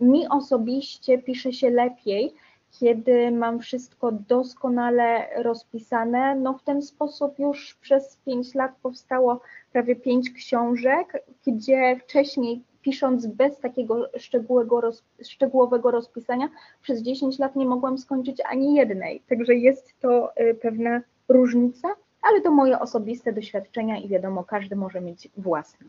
mi 0.00 0.28
osobiście 0.28 1.18
pisze 1.18 1.52
się 1.52 1.70
lepiej, 1.70 2.34
kiedy 2.70 3.30
mam 3.30 3.60
wszystko 3.60 4.12
doskonale 4.12 5.28
rozpisane. 5.42 6.34
No 6.34 6.58
w 6.58 6.62
ten 6.62 6.82
sposób 6.82 7.38
już 7.38 7.74
przez 7.74 8.16
5 8.16 8.54
lat 8.54 8.72
powstało 8.82 9.40
prawie 9.72 9.96
5 9.96 10.30
książek, 10.30 11.24
gdzie 11.46 11.96
wcześniej 11.96 12.62
pisząc 12.82 13.26
bez 13.26 13.58
takiego 13.58 14.08
szczegółowego, 14.18 14.80
roz, 14.80 15.04
szczegółowego 15.22 15.90
rozpisania, 15.90 16.48
przez 16.82 17.02
10 17.02 17.38
lat 17.38 17.56
nie 17.56 17.66
mogłam 17.66 17.98
skończyć 17.98 18.40
ani 18.40 18.74
jednej. 18.74 19.20
Także 19.28 19.54
jest 19.54 20.00
to 20.00 20.40
y, 20.40 20.54
pewna 20.54 21.00
różnica, 21.28 21.88
ale 22.22 22.40
to 22.40 22.50
moje 22.50 22.80
osobiste 22.80 23.32
doświadczenia 23.32 23.98
i 23.98 24.08
wiadomo, 24.08 24.44
każdy 24.44 24.76
może 24.76 25.00
mieć 25.00 25.28
własne 25.36 25.86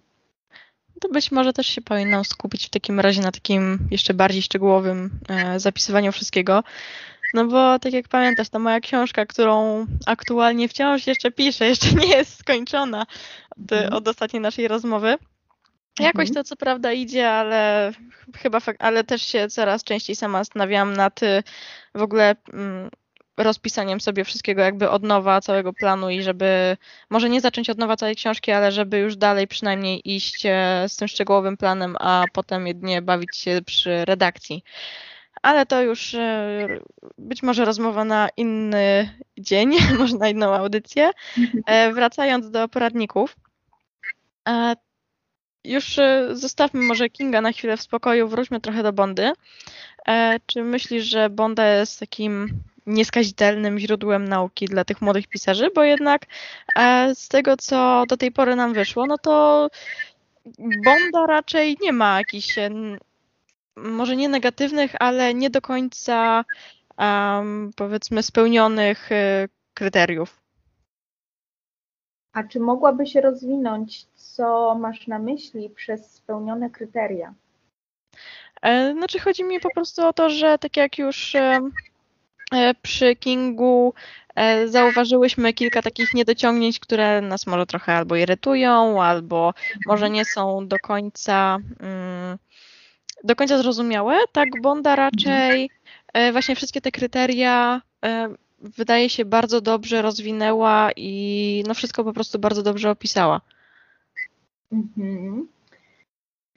to 0.99 1.09
być 1.09 1.31
może 1.31 1.53
też 1.53 1.67
się 1.67 1.81
powinnam 1.81 2.25
skupić 2.25 2.65
w 2.65 2.69
takim 2.69 2.99
razie 2.99 3.21
na 3.21 3.31
takim 3.31 3.79
jeszcze 3.91 4.13
bardziej 4.13 4.41
szczegółowym 4.41 5.09
e, 5.29 5.59
zapisywaniu 5.59 6.11
wszystkiego. 6.11 6.63
No 7.33 7.45
bo 7.45 7.79
tak 7.79 7.93
jak 7.93 8.07
pamiętasz, 8.07 8.49
ta 8.49 8.59
moja 8.59 8.79
książka, 8.79 9.25
którą 9.25 9.85
aktualnie 10.05 10.69
wciąż 10.69 11.07
jeszcze 11.07 11.31
piszę, 11.31 11.67
jeszcze 11.67 11.91
nie 11.91 12.07
jest 12.07 12.39
skończona 12.39 13.05
od, 13.51 13.71
mhm. 13.71 13.93
od 13.93 14.07
ostatniej 14.07 14.41
naszej 14.41 14.67
rozmowy. 14.67 15.17
Jakoś 15.99 16.29
mhm. 16.29 16.33
to 16.33 16.43
co 16.43 16.55
prawda 16.55 16.91
idzie, 16.91 17.29
ale 17.29 17.91
chyba, 18.37 18.59
ale 18.79 19.03
też 19.03 19.21
się 19.21 19.47
coraz 19.47 19.83
częściej 19.83 20.15
sama 20.15 20.37
zastanawiam 20.37 20.93
nad 20.93 21.19
w 21.95 22.01
ogóle 22.01 22.35
mm, 22.53 22.89
rozpisaniem 23.39 24.01
sobie 24.01 24.23
wszystkiego 24.23 24.61
jakby 24.61 24.89
od 24.89 25.03
nowa, 25.03 25.41
całego 25.41 25.73
planu 25.73 26.09
i 26.09 26.23
żeby 26.23 26.77
może 27.09 27.29
nie 27.29 27.41
zacząć 27.41 27.69
od 27.69 27.77
nowa 27.77 27.95
całej 27.95 28.15
książki, 28.15 28.51
ale 28.51 28.71
żeby 28.71 28.97
już 28.97 29.15
dalej 29.15 29.47
przynajmniej 29.47 30.15
iść 30.15 30.45
e, 30.45 30.85
z 30.87 30.95
tym 30.95 31.07
szczegółowym 31.07 31.57
planem, 31.57 31.95
a 31.99 32.25
potem 32.33 32.67
jedynie 32.67 33.01
bawić 33.01 33.37
się 33.37 33.59
przy 33.65 34.05
redakcji. 34.05 34.63
Ale 35.41 35.65
to 35.65 35.81
już 35.81 36.13
e, 36.13 36.67
być 37.17 37.43
może 37.43 37.65
rozmowa 37.65 38.05
na 38.05 38.29
inny 38.37 39.09
dzień, 39.37 39.71
może 39.99 40.17
na 40.17 40.29
inną 40.29 40.53
audycję. 40.53 41.11
E, 41.65 41.93
wracając 41.93 42.51
do 42.51 42.67
poradników. 42.67 43.35
Już 45.63 45.99
zostawmy 46.31 46.81
może 46.81 47.09
Kinga 47.09 47.41
na 47.41 47.51
chwilę 47.51 47.77
w 47.77 47.81
spokoju, 47.81 48.27
wróćmy 48.27 48.61
trochę 48.61 48.83
do 48.83 48.93
Bondy. 48.93 49.31
Czy 50.45 50.63
myślisz, 50.63 51.03
że 51.03 51.29
Bonda 51.29 51.67
jest 51.67 51.99
takim 51.99 52.63
nieskazitelnym 52.89 53.79
źródłem 53.79 54.27
nauki 54.27 54.65
dla 54.65 54.85
tych 54.85 55.01
młodych 55.01 55.27
pisarzy, 55.27 55.69
bo 55.75 55.83
jednak 55.83 56.21
e, 56.75 57.15
z 57.15 57.27
tego, 57.27 57.57
co 57.57 58.03
do 58.09 58.17
tej 58.17 58.31
pory 58.31 58.55
nam 58.55 58.73
wyszło, 58.73 59.05
no 59.05 59.17
to 59.17 59.69
Bonda 60.59 61.25
raczej 61.27 61.77
nie 61.81 61.93
ma 61.93 62.17
jakichś 62.17 62.55
może 63.75 64.15
nie 64.15 64.29
negatywnych, 64.29 64.91
ale 64.99 65.33
nie 65.33 65.49
do 65.49 65.61
końca 65.61 66.45
um, 66.97 67.71
powiedzmy 67.75 68.23
spełnionych 68.23 69.11
e, 69.11 69.47
kryteriów. 69.73 70.41
A 72.33 72.43
czy 72.43 72.59
mogłaby 72.59 73.05
się 73.05 73.21
rozwinąć, 73.21 74.05
co 74.15 74.75
masz 74.75 75.07
na 75.07 75.19
myśli 75.19 75.69
przez 75.69 76.11
spełnione 76.11 76.69
kryteria? 76.69 77.33
E, 78.61 78.93
znaczy 78.93 79.19
chodzi 79.19 79.43
mi 79.43 79.59
po 79.59 79.69
prostu 79.73 80.07
o 80.07 80.13
to, 80.13 80.29
że 80.29 80.57
tak 80.57 80.77
jak 80.77 80.97
już 80.97 81.35
e, 81.35 81.39
e, 81.39 81.69
przy 82.81 83.15
Kingu 83.15 83.93
zauważyłyśmy 84.65 85.53
kilka 85.53 85.81
takich 85.81 86.13
niedociągnięć, 86.13 86.79
które 86.79 87.21
nas 87.21 87.47
może 87.47 87.65
trochę 87.65 87.93
albo 87.93 88.15
irytują, 88.15 89.03
albo 89.03 89.53
może 89.85 90.09
nie 90.09 90.25
są 90.25 90.67
do 90.67 90.79
końca 90.79 91.57
mm, 91.79 92.37
do 93.23 93.35
końca 93.35 93.57
zrozumiałe, 93.57 94.17
tak 94.31 94.49
Bonda 94.61 94.95
raczej 94.95 95.69
właśnie 96.31 96.55
wszystkie 96.55 96.81
te 96.81 96.91
kryteria 96.91 97.81
wydaje 98.61 99.09
się 99.09 99.25
bardzo 99.25 99.61
dobrze 99.61 100.01
rozwinęła 100.01 100.89
i 100.95 101.63
no 101.67 101.73
wszystko 101.73 102.03
po 102.03 102.13
prostu 102.13 102.39
bardzo 102.39 102.63
dobrze 102.63 102.91
opisała. 102.91 103.41
Mhm. 104.71 105.47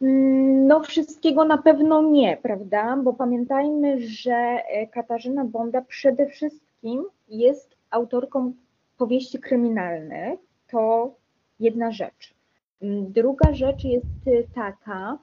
Mm, 0.03 0.67
no, 0.67 0.81
wszystkiego 0.81 1.45
na 1.45 1.59
pewno 1.59 2.03
nie, 2.03 2.37
prawda? 2.37 2.97
Bo 2.97 3.13
pamiętajmy, 3.13 4.09
że 4.09 4.35
e, 4.35 4.87
Katarzyna 4.87 5.45
Bonda 5.45 5.83
przede 5.83 6.27
wszystkim 6.27 7.05
jest 7.29 7.77
autorką 7.91 8.53
powieści 8.99 9.39
kryminalnych. 9.39 10.41
To 10.71 11.15
jedna 11.61 11.93
rzecz. 11.93 12.35
Mm, 12.83 13.13
druga 13.13 13.55
rzecz 13.55 13.85
jest 13.85 14.07
e, 14.27 14.55
taka, 14.55 15.19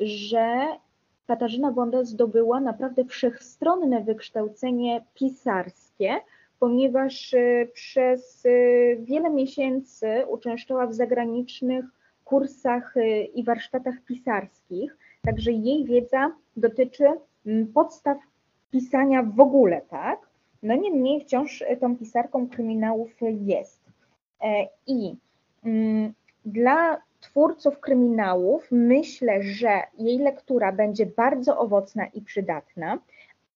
że 0.00 0.66
Katarzyna 1.26 1.72
Bonda 1.72 2.04
zdobyła 2.04 2.60
naprawdę 2.60 3.04
wszechstronne 3.04 4.00
wykształcenie 4.00 5.04
pisarskie, 5.14 6.16
ponieważ 6.60 7.34
e, 7.34 7.66
przez 7.72 8.42
wiele 8.98 9.30
miesięcy 9.30 10.26
uczęszczała 10.28 10.86
w 10.86 10.94
zagranicznych 10.94 11.84
kursach 12.24 12.96
y, 12.96 13.24
i 13.24 13.44
warsztatach 13.44 13.94
pisarskich, 14.06 14.96
także 15.22 15.52
jej 15.52 15.84
wiedza 15.84 16.32
dotyczy 16.56 17.04
mm, 17.46 17.66
podstaw 17.66 18.18
pisania 18.70 19.22
w 19.22 19.40
ogóle, 19.40 19.80
tak? 19.80 20.18
No 20.62 20.74
niemniej 20.74 21.20
wciąż 21.20 21.62
y, 21.62 21.76
tą 21.80 21.96
pisarką 21.96 22.48
kryminałów 22.48 23.10
jest. 23.40 23.80
E, 24.42 24.68
I 24.86 25.16
mm, 25.64 26.12
dla 26.44 27.02
twórców 27.20 27.80
kryminałów 27.80 28.68
myślę, 28.70 29.42
że 29.42 29.82
jej 29.98 30.18
lektura 30.18 30.72
będzie 30.72 31.06
bardzo 31.06 31.58
owocna 31.58 32.06
i 32.06 32.22
przydatna, 32.22 32.98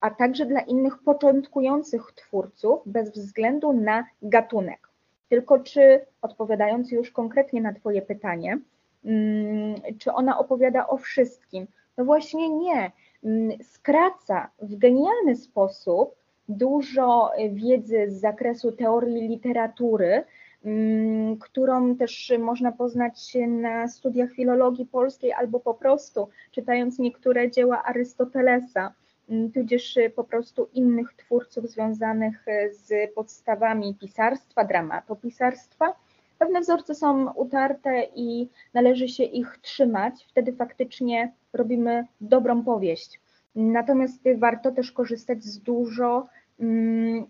a 0.01 0.11
także 0.11 0.47
dla 0.47 0.61
innych 0.61 0.99
początkujących 0.99 2.13
twórców 2.15 2.81
bez 2.87 3.11
względu 3.11 3.73
na 3.73 4.05
gatunek. 4.23 4.88
Tylko 5.29 5.59
czy 5.59 6.07
odpowiadając 6.23 6.93
już 6.93 7.11
konkretnie 7.11 7.61
na 7.61 7.73
Twoje 7.73 8.03
pytanie, 8.03 8.59
mm, 9.05 9.75
czy 9.99 10.13
ona 10.13 10.39
opowiada 10.39 10.87
o 10.87 10.97
wszystkim? 10.97 11.67
No 11.97 12.05
właśnie 12.05 12.49
nie. 12.49 12.93
Mm, 13.25 13.51
skraca 13.63 14.51
w 14.63 14.77
genialny 14.77 15.37
sposób 15.37 16.15
dużo 16.49 17.31
wiedzy 17.51 18.11
z 18.11 18.21
zakresu 18.21 18.73
teorii 18.73 19.29
literatury, 19.29 20.25
mm, 20.65 21.37
którą 21.39 21.97
też 21.97 22.33
można 22.39 22.73
poznać 22.73 23.37
na 23.49 23.89
studiach 23.89 24.33
filologii 24.33 24.87
polskiej 24.87 25.33
albo 25.33 25.61
po 25.61 25.75
prostu 25.75 26.29
czytając 26.51 26.99
niektóre 26.99 27.51
dzieła 27.51 27.83
Arystotelesa. 27.85 28.95
Mm, 29.31 29.53
tudzież 29.53 29.97
y, 29.97 30.11
po 30.17 30.25
prostu 30.25 30.69
innych 30.75 31.13
twórców 31.13 31.71
związanych 31.71 32.49
y, 32.49 32.75
z 32.75 33.15
podstawami 33.15 33.95
pisarstwa, 33.95 34.65
dramatopisarstwa. 34.65 35.95
Pewne 36.39 36.61
wzorce 36.61 36.95
są 36.95 37.33
utarte 37.33 38.07
i 38.15 38.49
należy 38.75 39.09
się 39.09 39.25
ich 39.25 39.59
trzymać, 39.63 40.27
wtedy 40.29 40.53
faktycznie 40.53 41.33
robimy 41.53 42.07
dobrą 42.21 42.65
powieść. 42.65 43.21
Natomiast 43.55 44.23
warto 44.39 44.73
też 44.73 44.93
korzystać 44.93 45.45
z 45.45 45.59
dużo 45.59 46.27
mm, 46.61 47.27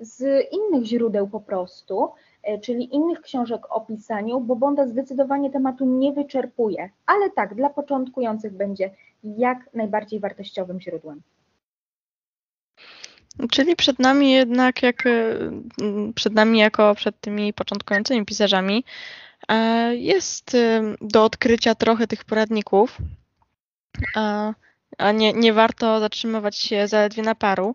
z 0.00 0.46
innych 0.52 0.84
źródeł 0.84 1.28
po 1.28 1.40
prostu, 1.40 2.08
y, 2.48 2.60
czyli 2.60 2.94
innych 2.94 3.20
książek 3.20 3.62
o 3.70 3.80
pisaniu, 3.80 4.40
bo 4.40 4.56
Bonda 4.56 4.86
zdecydowanie 4.86 5.50
tematu 5.50 5.84
nie 5.84 6.12
wyczerpuje, 6.12 6.90
ale 7.06 7.30
tak, 7.30 7.54
dla 7.54 7.70
początkujących 7.70 8.52
będzie 8.52 8.90
jak 9.24 9.74
najbardziej 9.74 10.20
wartościowym 10.20 10.80
źródłem. 10.80 11.22
Czyli 13.50 13.76
przed 13.76 13.98
nami 13.98 14.32
jednak, 14.32 14.82
jak 14.82 15.06
e, 15.06 15.12
przed 16.14 16.32
nami 16.32 16.58
jako 16.58 16.94
przed 16.94 17.20
tymi 17.20 17.52
początkującymi 17.52 18.26
pisarzami, 18.26 18.84
e, 19.48 19.96
jest 19.96 20.54
e, 20.54 20.82
do 21.00 21.24
odkrycia 21.24 21.74
trochę 21.74 22.06
tych 22.06 22.24
poradników, 22.24 22.98
a 24.98 25.12
nie, 25.12 25.32
nie 25.32 25.52
warto 25.52 26.00
zatrzymywać 26.00 26.56
się 26.56 26.88
zaledwie 26.88 27.22
na 27.22 27.34
paru. 27.34 27.74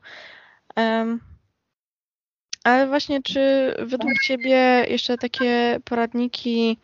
Ale 2.63 2.87
właśnie, 2.87 3.21
czy 3.21 3.73
według 3.79 4.13
Ciebie 4.23 4.85
jeszcze 4.89 5.17
takie 5.17 5.79
poradniki 5.85 6.77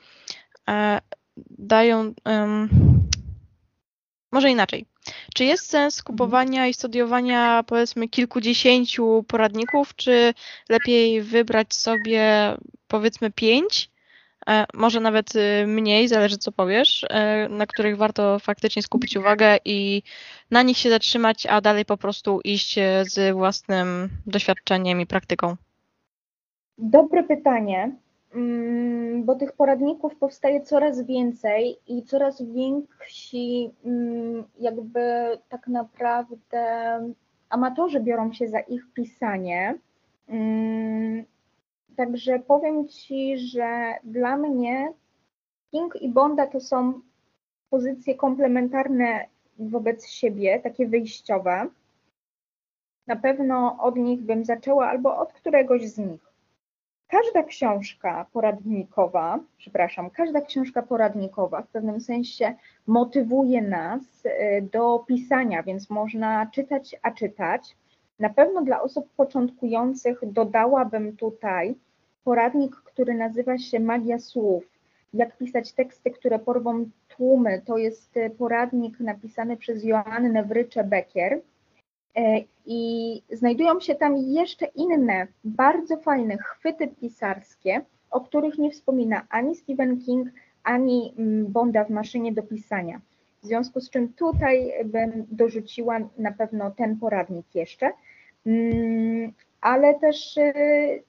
dają, 1.37 2.13
może 4.31 4.49
inaczej, 4.49 4.85
czy 5.33 5.45
jest 5.45 5.69
sens 5.69 5.99
mhm. 5.99 6.05
kupowania 6.05 6.67
i 6.67 6.73
studiowania 6.73 7.63
powiedzmy 7.63 8.07
kilkudziesięciu 8.07 9.25
poradników, 9.27 9.95
czy 9.95 10.33
lepiej 10.69 11.21
wybrać 11.21 11.73
sobie 11.73 12.53
powiedzmy 12.87 13.31
pięć, 13.31 13.89
e, 14.49 14.65
może 14.73 14.99
nawet 14.99 15.35
y, 15.35 15.67
mniej, 15.67 16.07
zależy 16.07 16.37
co 16.37 16.51
powiesz, 16.51 17.05
e, 17.09 17.49
na 17.49 17.65
których 17.65 17.97
warto 17.97 18.39
faktycznie 18.39 18.81
skupić 18.81 19.17
uwagę 19.17 19.57
i 19.65 20.03
na 20.51 20.61
nich 20.61 20.77
się 20.77 20.89
zatrzymać, 20.89 21.45
a 21.45 21.61
dalej 21.61 21.85
po 21.85 21.97
prostu 21.97 22.39
iść 22.43 22.77
e, 22.77 23.03
z 23.05 23.35
własnym 23.35 24.09
doświadczeniem 24.25 25.01
i 25.01 25.05
praktyką? 25.05 25.55
Dobre 26.77 27.23
pytanie. 27.23 28.02
Mm, 28.33 29.23
bo 29.23 29.35
tych 29.35 29.51
poradników 29.51 30.15
powstaje 30.15 30.61
coraz 30.61 31.01
więcej 31.01 31.77
i 31.87 32.03
coraz 32.03 32.41
więksi 32.41 33.71
mm, 33.85 34.43
jakby 34.59 35.01
tak 35.49 35.67
naprawdę 35.67 36.63
amatorzy 37.49 37.99
biorą 37.99 38.33
się 38.33 38.47
za 38.47 38.59
ich 38.59 38.93
pisanie. 38.93 39.79
Mm, 40.27 41.25
także 41.95 42.39
powiem 42.39 42.87
Ci, 42.87 43.37
że 43.37 43.93
dla 44.03 44.37
mnie 44.37 44.93
King 45.71 46.01
i 46.01 46.09
Bonda 46.09 46.47
to 46.47 46.59
są 46.59 47.01
pozycje 47.69 48.15
komplementarne 48.15 49.25
wobec 49.59 50.07
siebie, 50.07 50.59
takie 50.59 50.87
wyjściowe. 50.87 51.67
Na 53.07 53.15
pewno 53.15 53.77
od 53.79 53.95
nich 53.95 54.21
bym 54.21 54.45
zaczęła 54.45 54.87
albo 54.87 55.17
od 55.17 55.33
któregoś 55.33 55.89
z 55.89 55.97
nich. 55.97 56.32
Każda 57.13 57.43
książka 57.43 58.25
poradnikowa, 58.33 59.39
przepraszam, 59.57 60.09
każda 60.09 60.41
książka 60.41 60.81
poradnikowa 60.81 61.61
w 61.61 61.67
pewnym 61.67 62.01
sensie 62.01 62.53
motywuje 62.87 63.61
nas 63.61 64.01
y, 64.25 64.31
do 64.71 65.03
pisania, 65.07 65.63
więc 65.63 65.89
można 65.89 66.45
czytać, 66.45 66.95
a 67.01 67.11
czytać. 67.11 67.75
Na 68.19 68.29
pewno 68.29 68.61
dla 68.61 68.81
osób 68.81 69.09
początkujących 69.17 70.19
dodałabym 70.23 71.17
tutaj 71.17 71.75
poradnik, 72.23 72.75
który 72.75 73.13
nazywa 73.13 73.57
się 73.57 73.79
Magia 73.79 74.19
Słów. 74.19 74.63
Jak 75.13 75.37
pisać 75.37 75.73
teksty, 75.73 76.11
które 76.11 76.39
porwą 76.39 76.85
tłumy. 77.07 77.61
To 77.65 77.77
jest 77.77 78.15
poradnik 78.37 78.99
napisany 78.99 79.57
przez 79.57 79.83
Joannę 79.83 80.43
Wrycze-Becker 80.43 81.33
E, 81.33 81.52
I 82.65 83.21
znajdują 83.31 83.79
się 83.79 83.95
tam 83.95 84.17
jeszcze 84.17 84.65
inne 84.65 85.27
bardzo 85.43 85.97
fajne 85.97 86.37
chwyty 86.37 86.87
pisarskie, 86.87 87.81
o 88.11 88.21
których 88.21 88.57
nie 88.57 88.71
wspomina 88.71 89.27
ani 89.29 89.55
Stephen 89.55 90.01
King, 90.01 90.29
ani 90.63 91.13
mm, 91.17 91.51
Bonda 91.51 91.83
w 91.83 91.89
maszynie 91.89 92.33
do 92.33 92.43
pisania. 92.43 93.01
W 93.43 93.45
związku 93.45 93.79
z 93.79 93.89
czym 93.89 94.13
tutaj 94.13 94.73
bym 94.85 95.27
dorzuciła 95.31 95.99
na 96.17 96.31
pewno 96.31 96.71
ten 96.71 96.99
poradnik 96.99 97.55
jeszcze, 97.55 97.91
mm, 98.45 99.33
ale 99.61 99.99
też 99.99 100.37
y, 100.37 101.03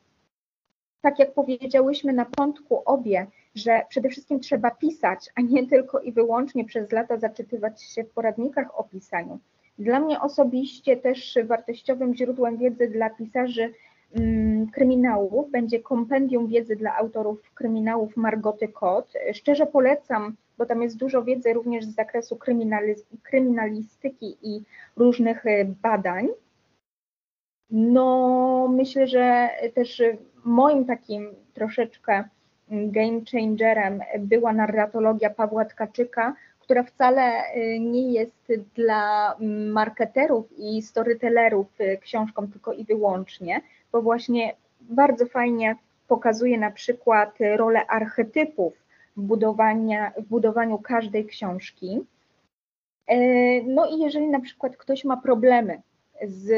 tak 1.00 1.18
jak 1.18 1.34
powiedziałyśmy 1.34 2.12
na 2.12 2.24
początku 2.24 2.82
obie, 2.84 3.26
że 3.54 3.82
przede 3.88 4.08
wszystkim 4.08 4.40
trzeba 4.40 4.70
pisać, 4.70 5.30
a 5.34 5.40
nie 5.40 5.66
tylko 5.66 6.00
i 6.00 6.12
wyłącznie 6.12 6.64
przez 6.64 6.92
lata 6.92 7.18
zaczytywać 7.18 7.82
się 7.82 8.04
w 8.04 8.10
poradnikach 8.10 8.78
o 8.78 8.84
pisaniu. 8.84 9.38
Dla 9.78 10.00
mnie 10.00 10.20
osobiście 10.20 10.96
też 10.96 11.38
wartościowym 11.44 12.14
źródłem 12.14 12.56
wiedzy 12.56 12.88
dla 12.88 13.10
pisarzy 13.10 13.72
mm, 14.14 14.66
kryminałów 14.70 15.50
będzie 15.50 15.80
kompendium 15.80 16.48
wiedzy 16.48 16.76
dla 16.76 16.96
autorów 16.96 17.54
kryminałów 17.54 18.16
Margoty 18.16 18.68
Kot. 18.68 19.12
Szczerze 19.32 19.66
polecam, 19.66 20.36
bo 20.58 20.66
tam 20.66 20.82
jest 20.82 20.96
dużo 20.96 21.22
wiedzy 21.22 21.52
również 21.52 21.84
z 21.84 21.94
zakresu 21.94 22.38
kryminalistyki 23.22 24.36
i 24.42 24.62
różnych 24.96 25.46
e, 25.46 25.64
badań. 25.64 26.28
No, 27.70 28.68
myślę, 28.72 29.06
że 29.06 29.48
też 29.74 30.02
moim 30.44 30.84
takim 30.84 31.28
troszeczkę 31.54 32.24
game 32.70 33.20
changerem 33.32 34.00
była 34.18 34.52
narratologia 34.52 35.30
Pawła 35.30 35.64
Tkaczyka, 35.64 36.34
która 36.64 36.82
wcale 36.82 37.42
nie 37.80 38.12
jest 38.12 38.52
dla 38.74 39.36
marketerów 39.72 40.46
i 40.58 40.82
storytellerów 40.82 41.66
książką 42.00 42.50
tylko 42.50 42.72
i 42.72 42.84
wyłącznie, 42.84 43.60
bo 43.92 44.02
właśnie 44.02 44.54
bardzo 44.80 45.26
fajnie 45.26 45.76
pokazuje 46.08 46.58
na 46.58 46.70
przykład 46.70 47.38
rolę 47.56 47.86
archetypów 47.86 48.72
w, 49.16 49.22
w 50.18 50.28
budowaniu 50.28 50.78
każdej 50.78 51.26
książki. 51.26 52.00
No 53.66 53.86
i 53.86 53.98
jeżeli 53.98 54.28
na 54.28 54.40
przykład 54.40 54.76
ktoś 54.76 55.04
ma 55.04 55.16
problemy 55.16 55.82
z 56.22 56.48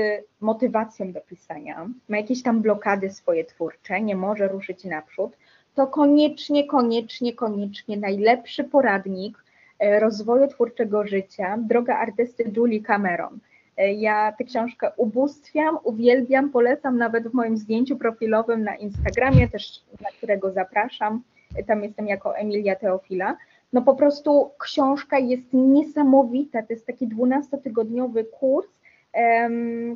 motywacją 0.41 1.13
do 1.13 1.21
pisania, 1.21 1.89
ma 2.09 2.17
jakieś 2.17 2.43
tam 2.43 2.63
blokady 2.63 3.11
swoje 3.11 3.45
twórcze, 3.45 4.01
nie 4.01 4.17
może 4.17 4.49
ruszyć 4.49 4.85
naprzód, 4.85 5.37
to 5.75 5.87
koniecznie, 5.87 6.67
koniecznie, 6.67 7.33
koniecznie 7.33 7.97
najlepszy 7.97 8.65
poradnik 8.65 9.46
rozwoju 9.81 10.49
twórczego 10.49 11.07
życia, 11.07 11.59
droga 11.59 11.99
artysty 11.99 12.53
Julie 12.57 12.83
Cameron. 12.83 13.39
E, 13.77 13.93
ja 13.93 14.33
tę 14.33 14.45
książkę 14.45 14.91
ubóstwiam, 14.97 15.79
uwielbiam, 15.85 16.51
polecam 16.51 16.99
nawet 16.99 17.29
w 17.29 17.35
moim 17.35 17.57
zdjęciu 17.57 17.97
profilowym 17.97 18.65
na 18.65 18.77
Instagramie, 18.77 19.49
też 19.49 19.83
na 20.01 20.11
którego 20.11 20.53
zapraszam. 20.53 21.23
E, 21.57 21.65
tam 21.65 21.83
jestem 21.83 22.07
jako 22.07 22.37
Emilia 22.37 22.77
Teofila. 22.77 23.37
No 23.73 23.83
po 23.83 23.95
prostu 23.95 24.51
książka 24.59 25.19
jest 25.19 25.53
niesamowita. 25.53 26.63
To 26.63 26.73
jest 26.73 26.87
taki 26.87 27.09
12-tygodniowy 27.09 28.25
kurs, 28.25 28.69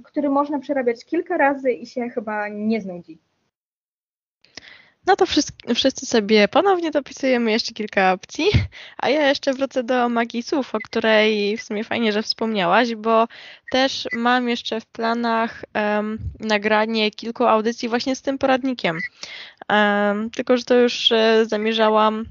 który 0.05 0.31
można 0.31 0.59
przerabiać 0.59 1.05
kilka 1.05 1.37
razy 1.37 1.73
i 1.73 1.87
się 1.87 2.09
chyba 2.09 2.49
nie 2.49 2.81
znudzi. 2.81 3.19
No 5.07 5.17
to 5.17 5.27
wszyscy, 5.27 5.53
wszyscy 5.75 6.07
sobie 6.07 6.49
ponownie 6.49 6.91
dopisujemy 6.91 7.51
jeszcze 7.53 7.73
kilka 7.73 8.13
opcji, 8.13 8.45
a 8.99 9.09
ja 9.09 9.29
jeszcze 9.29 9.53
wrócę 9.53 9.83
do 9.85 10.09
magii 10.09 10.43
słów, 10.43 10.75
o 10.75 10.79
której 10.85 11.57
w 11.57 11.63
sumie 11.63 11.85
fajnie, 11.85 12.13
że 12.13 12.23
wspomniałaś, 12.23 12.95
bo 12.95 13.29
też 13.71 14.09
mam 14.13 14.49
jeszcze 14.49 14.81
w 14.81 14.87
planach 14.87 15.65
um, 15.75 16.19
nagranie 16.41 17.11
kilku 17.11 17.45
audycji 17.45 17.89
właśnie 17.89 18.17
z 18.17 18.23
tym 18.23 18.39
poradnikiem. 18.39 18.99
Um, 19.69 20.31
tylko, 20.31 20.57
że 20.57 20.65
to 20.65 20.75
już 20.75 21.13
e, 21.13 21.47
zamierzałam 21.47 22.25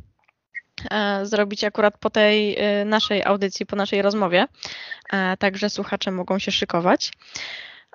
e, 0.91 1.25
zrobić 1.25 1.63
akurat 1.63 1.97
po 1.97 2.09
tej 2.09 2.57
e, 2.57 2.85
naszej 2.85 3.23
audycji, 3.23 3.65
po 3.65 3.75
naszej 3.75 4.01
rozmowie, 4.01 4.45
także 5.39 5.69
słuchacze 5.69 6.11
mogą 6.11 6.39
się 6.39 6.51
szykować. 6.51 7.11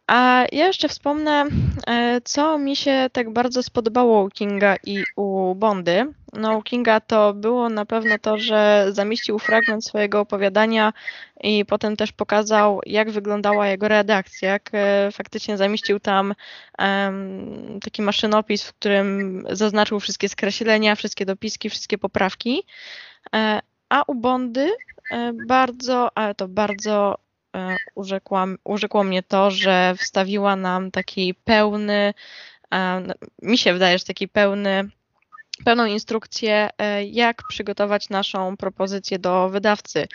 A 0.07 0.45
ja 0.53 0.67
jeszcze 0.67 0.88
wspomnę, 0.88 1.45
e, 1.87 2.21
co 2.25 2.59
mi 2.59 2.77
się 2.77 3.07
tak 3.12 3.33
bardzo 3.33 3.62
spodobało 3.62 4.25
u 4.25 4.31
Kinga 4.31 4.77
i 4.87 5.05
u 5.17 5.55
Bondy. 5.55 6.12
No, 6.33 6.57
u 6.59 6.62
Kinga 6.62 7.01
to 7.01 7.35
było 7.35 7.69
na 7.69 7.87
pewno 7.87 8.19
to, 8.19 8.38
że 8.38 8.87
zamieścił 8.90 9.38
fragment 9.38 9.85
swojego 9.85 10.21
opowiadania 10.21 10.93
i 11.40 11.64
potem 11.64 11.97
też 11.97 12.12
pokazał, 12.12 12.81
jak 12.87 13.11
wyglądała 13.11 13.69
jego 13.69 13.88
redakcja, 13.88 14.49
jak 14.51 14.71
e, 14.73 15.12
faktycznie 15.12 15.57
zamieścił 15.57 16.01
tam 16.01 16.35
um, 16.79 17.81
taki 17.81 18.03
maszynopis, 18.03 18.64
w 18.64 18.75
którym 18.75 19.45
zaznaczył 19.51 20.01
wszystkie 20.01 20.29
skreślenia, 20.29 20.95
wszystkie 20.95 21.27
dopiski, 21.27 21.71
wszystkie 21.71 21.99
poprawki. 21.99 22.62
E, 23.35 23.61
a 23.88 24.03
u 24.07 24.14
Bondy 24.14 24.71
bardzo, 25.47 26.19
ale 26.19 26.35
to 26.35 26.49
bardzo 26.49 27.23
urzekła, 27.95 28.47
urzekło 28.64 29.05
mnie 29.05 29.23
to, 29.23 29.51
że 29.51 29.95
wstawiła 29.99 30.57
nam 30.57 30.90
taki 30.90 31.35
pełny, 31.35 32.14
e, 32.75 33.03
mi 33.43 33.59
się 33.59 33.73
wydaje, 33.73 33.99
że 33.99 34.05
taki 34.05 34.29
pełny, 34.29 34.90
pełną 35.64 35.87
instrukcję, 35.87 36.71
e, 36.79 37.05
jak 37.05 37.43
przygotować 37.49 38.11
naszą 38.11 38.57
propozycję 38.57 39.19
do 39.19 39.49
wydawcy. 39.49 40.07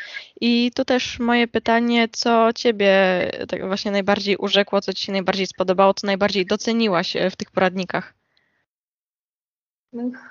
I 0.41 0.71
tu 0.75 0.85
też 0.85 1.19
moje 1.19 1.47
pytanie, 1.47 2.07
co 2.11 2.53
Ciebie 2.53 2.91
tak 3.47 3.67
właśnie 3.67 3.91
najbardziej 3.91 4.37
urzekło, 4.37 4.81
co 4.81 4.93
Ci 4.93 5.05
się 5.05 5.11
najbardziej 5.11 5.47
spodobało, 5.47 5.93
co 5.93 6.07
najbardziej 6.07 6.45
doceniłaś 6.45 7.17
w 7.31 7.35
tych 7.35 7.51
poradnikach? 7.51 8.13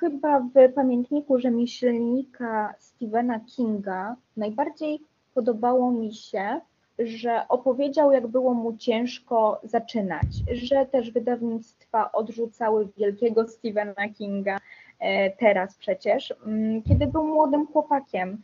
Chyba 0.00 0.40
w 0.40 0.72
pamiętniku 0.74 1.38
rzemieślnika 1.38 2.74
Stephena 2.78 3.40
Kinga 3.40 4.16
najbardziej 4.36 5.00
podobało 5.34 5.90
mi 5.92 6.14
się 6.14 6.60
że 6.98 7.48
opowiedział, 7.48 8.12
jak 8.12 8.26
było 8.26 8.54
mu 8.54 8.76
ciężko 8.76 9.60
zaczynać, 9.64 10.26
że 10.52 10.86
też 10.86 11.10
wydawnictwa 11.10 12.12
odrzucały 12.12 12.88
wielkiego 12.96 13.48
Stephena 13.48 14.08
Kinga 14.18 14.58
e, 14.98 15.30
teraz 15.30 15.76
przecież, 15.76 16.34
mm, 16.46 16.82
kiedy 16.82 17.06
był 17.06 17.24
młodym 17.24 17.66
chłopakiem. 17.66 18.42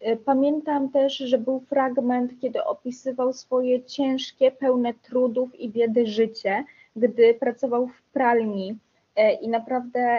E, 0.00 0.16
pamiętam 0.16 0.88
też, 0.88 1.16
że 1.16 1.38
był 1.38 1.60
fragment, 1.60 2.40
kiedy 2.40 2.64
opisywał 2.64 3.32
swoje 3.32 3.82
ciężkie, 3.82 4.50
pełne 4.50 4.94
trudów 4.94 5.60
i 5.60 5.68
biedy 5.68 6.06
życie, 6.06 6.64
gdy 6.96 7.34
pracował 7.34 7.86
w 7.86 8.02
pralni 8.02 8.78
e, 9.16 9.32
i 9.32 9.48
naprawdę 9.48 10.18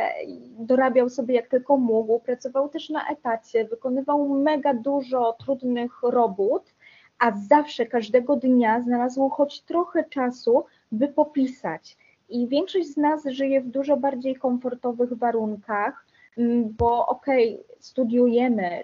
dorabiał 0.59 1.09
sobie 1.09 1.35
jak 1.35 1.47
tylko 1.47 1.77
mógł. 1.77 2.19
Pracował 2.19 2.69
też 2.69 2.89
na 2.89 3.09
etacie, 3.09 3.65
wykonywał 3.65 4.29
mega 4.29 4.73
dużo 4.73 5.33
trudnych 5.33 6.03
robót 6.03 6.76
a 7.19 7.31
zawsze 7.31 7.85
każdego 7.85 8.35
dnia 8.35 8.81
znalazło 8.81 9.29
choć 9.29 9.61
trochę 9.61 10.03
czasu, 10.03 10.65
by 10.91 11.07
popisać. 11.07 11.97
I 12.29 12.47
większość 12.47 12.87
z 12.87 12.97
nas 12.97 13.25
żyje 13.25 13.61
w 13.61 13.67
dużo 13.67 13.97
bardziej 13.97 14.35
komfortowych 14.35 15.13
warunkach, 15.13 16.05
mm, 16.37 16.75
bo 16.77 17.07
okej, 17.07 17.53
okay, 17.53 17.75
studiujemy, 17.79 18.83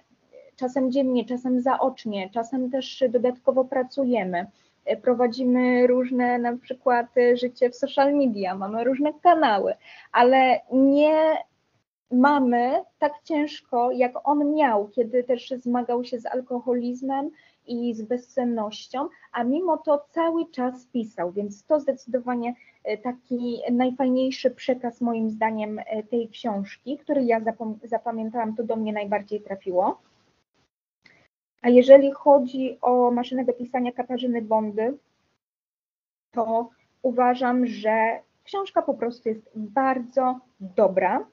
czasem 0.55 0.91
dziennie, 0.91 1.25
czasem 1.25 1.61
zaocznie, 1.61 2.29
czasem 2.29 2.71
też 2.71 3.03
dodatkowo 3.09 3.65
pracujemy. 3.65 4.45
Prowadzimy 5.01 5.87
różne 5.87 6.39
na 6.39 6.57
przykład 6.57 7.07
życie 7.33 7.69
w 7.69 7.75
social 7.75 8.13
media, 8.13 8.55
mamy 8.55 8.83
różne 8.83 9.13
kanały, 9.13 9.73
ale 10.11 10.61
nie 10.71 11.37
mamy 12.11 12.83
tak 12.99 13.13
ciężko, 13.23 13.91
jak 13.91 14.13
on 14.23 14.53
miał, 14.53 14.87
kiedy 14.87 15.23
też 15.23 15.49
zmagał 15.49 16.03
się 16.03 16.19
z 16.19 16.25
alkoholizmem 16.25 17.31
i 17.67 17.93
z 17.93 18.01
bezsennością, 18.01 19.09
a 19.31 19.43
mimo 19.43 19.77
to 19.77 20.05
cały 20.09 20.51
czas 20.51 20.85
pisał, 20.85 21.31
więc 21.31 21.65
to 21.65 21.79
zdecydowanie 21.79 22.55
e, 22.83 22.97
taki 22.97 23.61
najfajniejszy 23.71 24.51
przekaz 24.51 25.01
moim 25.01 25.29
zdaniem 25.29 25.79
e, 25.79 26.03
tej 26.03 26.29
książki, 26.29 26.97
który 26.97 27.23
ja 27.23 27.41
zapamiętałam, 27.83 28.55
to 28.55 28.63
do 28.63 28.75
mnie 28.75 28.93
najbardziej 28.93 29.41
trafiło. 29.41 30.01
A 31.61 31.69
jeżeli 31.69 32.11
chodzi 32.11 32.77
o 32.81 33.11
maszynę 33.11 33.45
do 33.45 33.53
pisania 33.53 33.91
Katarzyny 33.91 34.41
Bondy, 34.41 34.97
to 36.31 36.69
uważam, 37.01 37.65
że 37.65 38.19
książka 38.43 38.81
po 38.81 38.93
prostu 38.93 39.29
jest 39.29 39.49
bardzo 39.55 40.39
dobra. 40.59 41.25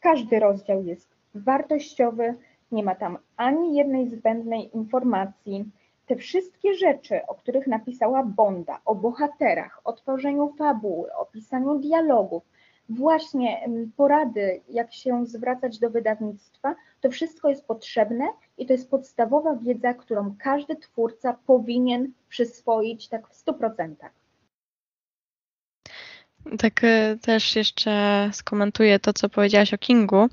Każdy 0.00 0.40
rozdział 0.40 0.82
jest 0.82 1.08
wartościowy, 1.34 2.34
nie 2.74 2.82
ma 2.82 2.94
tam 2.94 3.18
ani 3.36 3.76
jednej 3.76 4.08
zbędnej 4.08 4.76
informacji. 4.76 5.64
Te 6.06 6.16
wszystkie 6.16 6.74
rzeczy, 6.74 7.26
o 7.26 7.34
których 7.34 7.66
napisała 7.66 8.22
Bonda, 8.22 8.80
o 8.84 8.94
bohaterach, 8.94 9.80
o 9.84 9.92
tworzeniu 9.92 10.54
fabuły, 10.58 11.14
o 11.14 11.26
pisaniu 11.26 11.78
dialogów, 11.78 12.42
właśnie 12.88 13.68
porady, 13.96 14.60
jak 14.68 14.92
się 14.92 15.26
zwracać 15.26 15.78
do 15.78 15.90
wydawnictwa, 15.90 16.74
to 17.00 17.10
wszystko 17.10 17.48
jest 17.48 17.66
potrzebne 17.66 18.28
i 18.58 18.66
to 18.66 18.72
jest 18.72 18.90
podstawowa 18.90 19.56
wiedza, 19.56 19.94
którą 19.94 20.34
każdy 20.38 20.76
twórca 20.76 21.38
powinien 21.46 22.12
przyswoić 22.28 23.08
tak 23.08 23.28
w 23.28 23.44
100%. 23.44 23.94
Tak 26.58 26.84
e, 26.84 27.16
też 27.22 27.56
jeszcze 27.56 28.30
skomentuję 28.32 28.98
to, 28.98 29.12
co 29.12 29.28
powiedziałaś 29.28 29.74
o 29.74 29.78
Kingu. 29.78 30.28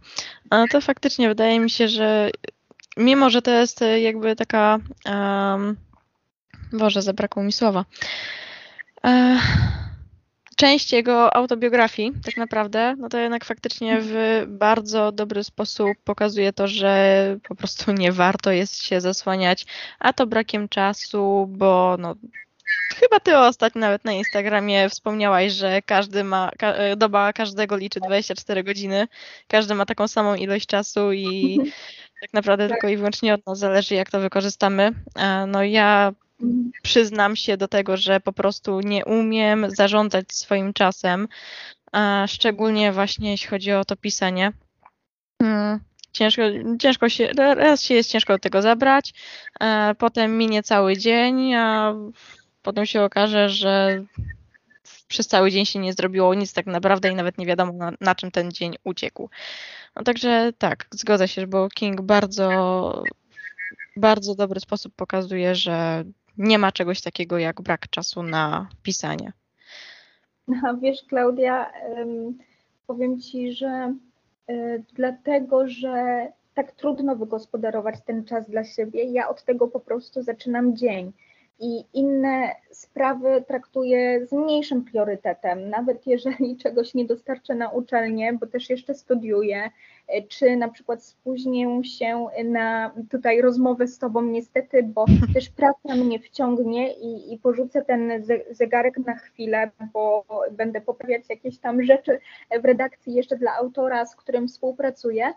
A 0.50 0.66
to 0.72 0.82
faktycznie 0.82 1.28
wydaje 1.28 1.60
mi 1.60 1.70
się, 1.70 1.88
że 1.88 2.32
mimo, 2.98 3.30
że 3.30 3.42
to 3.42 3.52
jest 3.52 3.82
e, 3.82 4.02
jakby 4.02 4.36
taka. 4.36 4.80
Um, 5.06 5.78
Boże, 6.74 7.02
zabrakło 7.02 7.44
mi 7.44 7.52
słowa. 7.52 7.86
E, 9.06 9.40
część 10.56 10.94
jego 10.94 11.36
autobiografii, 11.36 12.14
tak 12.26 12.38
naprawdę, 12.38 12.96
no 12.98 13.10
to 13.10 13.18
jednak 13.18 13.46
faktycznie 13.46 13.98
w 14.02 14.44
bardzo 14.48 15.12
dobry 15.12 15.44
sposób 15.44 15.98
pokazuje 16.04 16.54
to, 16.54 16.68
że 16.68 17.38
po 17.48 17.56
prostu 17.56 17.92
nie 17.92 18.12
warto 18.12 18.52
jest 18.52 18.84
się 18.84 19.02
zasłaniać, 19.02 19.66
a 20.00 20.14
to 20.14 20.28
brakiem 20.28 20.70
czasu, 20.70 21.48
bo 21.50 21.96
no, 22.00 22.16
Chyba 23.02 23.20
ty 23.20 23.38
ostatnio 23.38 23.82
nawet 23.82 24.06
na 24.06 24.12
Instagramie 24.12 24.90
wspomniałaś, 24.90 25.54
że 25.54 25.82
każdy 25.82 26.24
ma, 26.24 26.52
ka 26.58 26.74
e, 26.74 26.96
doba 26.96 27.34
każdego 27.34 27.78
liczy 27.78 28.00
24 28.00 28.64
godziny, 28.64 29.08
każdy 29.48 29.76
ma 29.76 29.86
taką 29.86 30.08
samą 30.08 30.36
ilość 30.36 30.68
czasu 30.68 31.14
i 31.14 31.60
tak 32.22 32.34
naprawdę 32.34 32.68
tak. 32.68 32.78
tylko 32.78 32.88
i 32.88 32.98
wyłącznie 32.98 33.34
od 33.34 33.46
nas 33.46 33.60
zależy, 33.60 33.96
jak 33.96 34.12
to 34.12 34.20
wykorzystamy. 34.20 34.92
No 35.48 35.64
ja 35.64 36.12
przyznam 36.82 37.36
się 37.36 37.58
do 37.58 37.68
tego, 37.68 37.98
że 37.98 38.20
po 38.20 38.34
prostu 38.34 38.80
nie 38.80 39.06
umiem 39.06 39.66
zarządzać 39.70 40.34
swoim 40.34 40.74
czasem, 40.74 41.28
szczególnie 42.28 42.92
właśnie 42.92 43.32
jeśli 43.32 43.48
chodzi 43.48 43.74
o 43.74 43.86
to 43.86 43.96
pisanie. 43.96 44.52
Hmm, 45.42 45.80
ciężko, 46.12 46.42
ciężko 46.80 47.10
się, 47.10 47.30
raz 47.38 47.84
się 47.84 47.94
jest 47.94 48.10
ciężko 48.10 48.34
do 48.34 48.40
tego 48.40 48.62
zabrać, 48.62 49.14
potem 49.98 50.38
minie 50.38 50.64
cały 50.64 50.98
dzień, 50.98 51.54
a 51.54 51.94
potem 52.62 52.86
się 52.86 53.04
okaże, 53.04 53.50
że 53.50 54.04
przez 55.08 55.28
cały 55.28 55.52
dzień 55.52 55.66
się 55.66 55.80
nie 55.80 55.94
zrobiło 55.94 56.34
nic 56.34 56.54
tak 56.54 56.66
naprawdę 56.66 57.10
i 57.10 57.16
nawet 57.16 57.38
nie 57.38 57.46
wiadomo 57.46 57.74
na, 57.74 57.92
na 58.02 58.16
czym 58.16 58.32
ten 58.32 58.52
dzień 58.52 58.76
uciekł. 58.84 59.30
No 59.96 60.04
także 60.04 60.52
tak, 60.58 60.88
zgodzę 60.92 61.28
się, 61.28 61.48
bo 61.48 61.70
King 61.70 62.02
bardzo, 62.02 63.04
bardzo 63.98 64.36
dobry 64.36 64.60
sposób 64.60 64.94
pokazuje, 64.96 65.56
że 65.56 66.04
nie 66.38 66.58
ma 66.58 66.72
czegoś 66.72 67.02
takiego 67.02 67.38
jak 67.38 67.62
brak 67.62 67.90
czasu 67.90 68.24
na 68.24 68.70
pisanie. 68.84 69.34
No, 70.48 70.78
wiesz, 70.78 71.04
Klaudia, 71.10 71.72
powiem 72.88 73.22
Ci, 73.22 73.54
że 73.54 73.96
y, 74.50 74.84
dlatego, 74.94 75.68
że 75.68 76.28
tak 76.54 76.72
trudno 76.72 77.16
wygospodarować 77.16 77.96
ten 78.06 78.26
czas 78.26 78.50
dla 78.50 78.64
siebie, 78.64 79.04
ja 79.04 79.30
od 79.30 79.44
tego 79.44 79.68
po 79.68 79.80
prostu 79.80 80.24
zaczynam 80.24 80.76
dzień 80.76 81.12
i 81.62 81.84
inne 81.94 82.56
sprawy 82.72 83.44
traktuję 83.48 84.26
z 84.28 84.32
mniejszym 84.32 84.84
priorytetem, 84.84 85.70
nawet 85.70 86.08
jeżeli 86.08 86.58
czegoś 86.64 86.94
nie 86.94 87.06
dostarczę 87.06 87.56
na 87.56 87.70
uczelnię, 87.70 88.34
bo 88.34 88.48
też 88.48 88.70
jeszcze 88.70 88.94
studiuję, 88.94 89.70
czy 90.28 90.56
na 90.56 90.70
przykład 90.70 91.04
spóźnię 91.04 91.84
się 91.84 92.28
na 92.46 92.92
tutaj 93.10 93.42
rozmowę 93.42 93.88
z 93.88 93.98
Tobą 93.98 94.22
niestety, 94.22 94.84
bo 94.84 95.06
też 95.34 95.50
praca 95.50 95.96
mnie 95.96 96.20
wciągnie 96.20 96.94
i, 96.94 97.34
i 97.34 97.38
porzucę 97.38 97.82
ten 97.82 98.12
zegarek 98.52 98.98
na 98.98 99.16
chwilę, 99.16 99.72
bo 99.94 100.26
będę 100.52 100.82
poprawiać 100.82 101.24
jakieś 101.30 101.58
tam 101.58 101.84
rzeczy 101.84 102.20
w 102.62 102.66
redakcji 102.66 103.14
jeszcze 103.14 103.38
dla 103.38 103.56
autora, 103.56 104.06
z 104.06 104.16
którym 104.16 104.48
współpracuję, 104.48 105.24
E, 105.26 105.34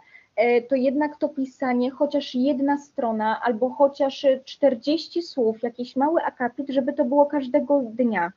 to 0.68 0.75
jednak 0.75 1.16
to 1.16 1.29
pisanie, 1.29 1.90
chociaż 1.90 2.35
jedna 2.35 2.79
strona 2.79 3.40
albo 3.42 3.70
chociaż 3.70 4.27
40 4.44 5.23
słów, 5.23 5.62
jakiś 5.62 5.97
mały 5.97 6.23
akapit, 6.23 6.70
żeby 6.70 6.92
to 6.92 7.05
było 7.05 7.27
każdego 7.27 7.83
dnia. 7.83 8.33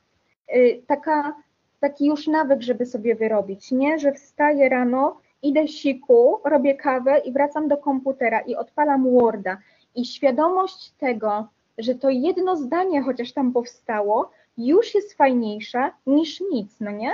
E, 0.48 0.74
taka, 0.86 1.36
taki 1.80 2.06
już 2.06 2.26
nawyk, 2.26 2.62
żeby 2.62 2.86
sobie 2.86 3.14
wyrobić, 3.14 3.72
nie? 3.72 3.98
Że 3.98 4.12
wstaję 4.12 4.68
rano, 4.68 5.16
idę 5.42 5.68
siku, 5.68 6.40
robię 6.44 6.74
kawę 6.74 7.18
i 7.18 7.32
wracam 7.32 7.68
do 7.68 7.76
komputera 7.76 8.40
i 8.40 8.56
odpalam 8.56 9.10
Worda. 9.10 9.58
I 9.94 10.04
świadomość 10.04 10.90
tego, 10.90 11.48
że 11.78 11.94
to 11.94 12.10
jedno 12.10 12.56
zdanie 12.56 13.02
chociaż 13.02 13.32
tam 13.32 13.52
powstało, 13.52 14.30
już 14.58 14.94
jest 14.94 15.14
fajniejsza 15.14 15.92
niż 16.06 16.40
nic, 16.52 16.80
no 16.80 16.90
nie? 16.90 17.12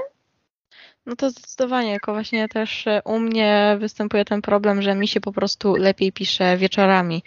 No 1.06 1.16
to 1.16 1.30
zdecydowanie, 1.30 1.90
jako 1.90 2.12
właśnie 2.12 2.48
też 2.48 2.86
e, 2.86 3.02
u 3.04 3.18
mnie 3.18 3.76
występuje 3.80 4.24
ten 4.24 4.42
problem, 4.42 4.82
że 4.82 4.94
mi 4.94 5.08
się 5.08 5.20
po 5.20 5.32
prostu 5.32 5.76
lepiej 5.76 6.12
pisze 6.12 6.56
wieczorami. 6.56 7.22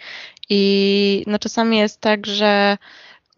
I 0.48 1.24
no 1.26 1.38
czasami 1.38 1.78
jest 1.78 2.00
tak, 2.00 2.26
że 2.26 2.78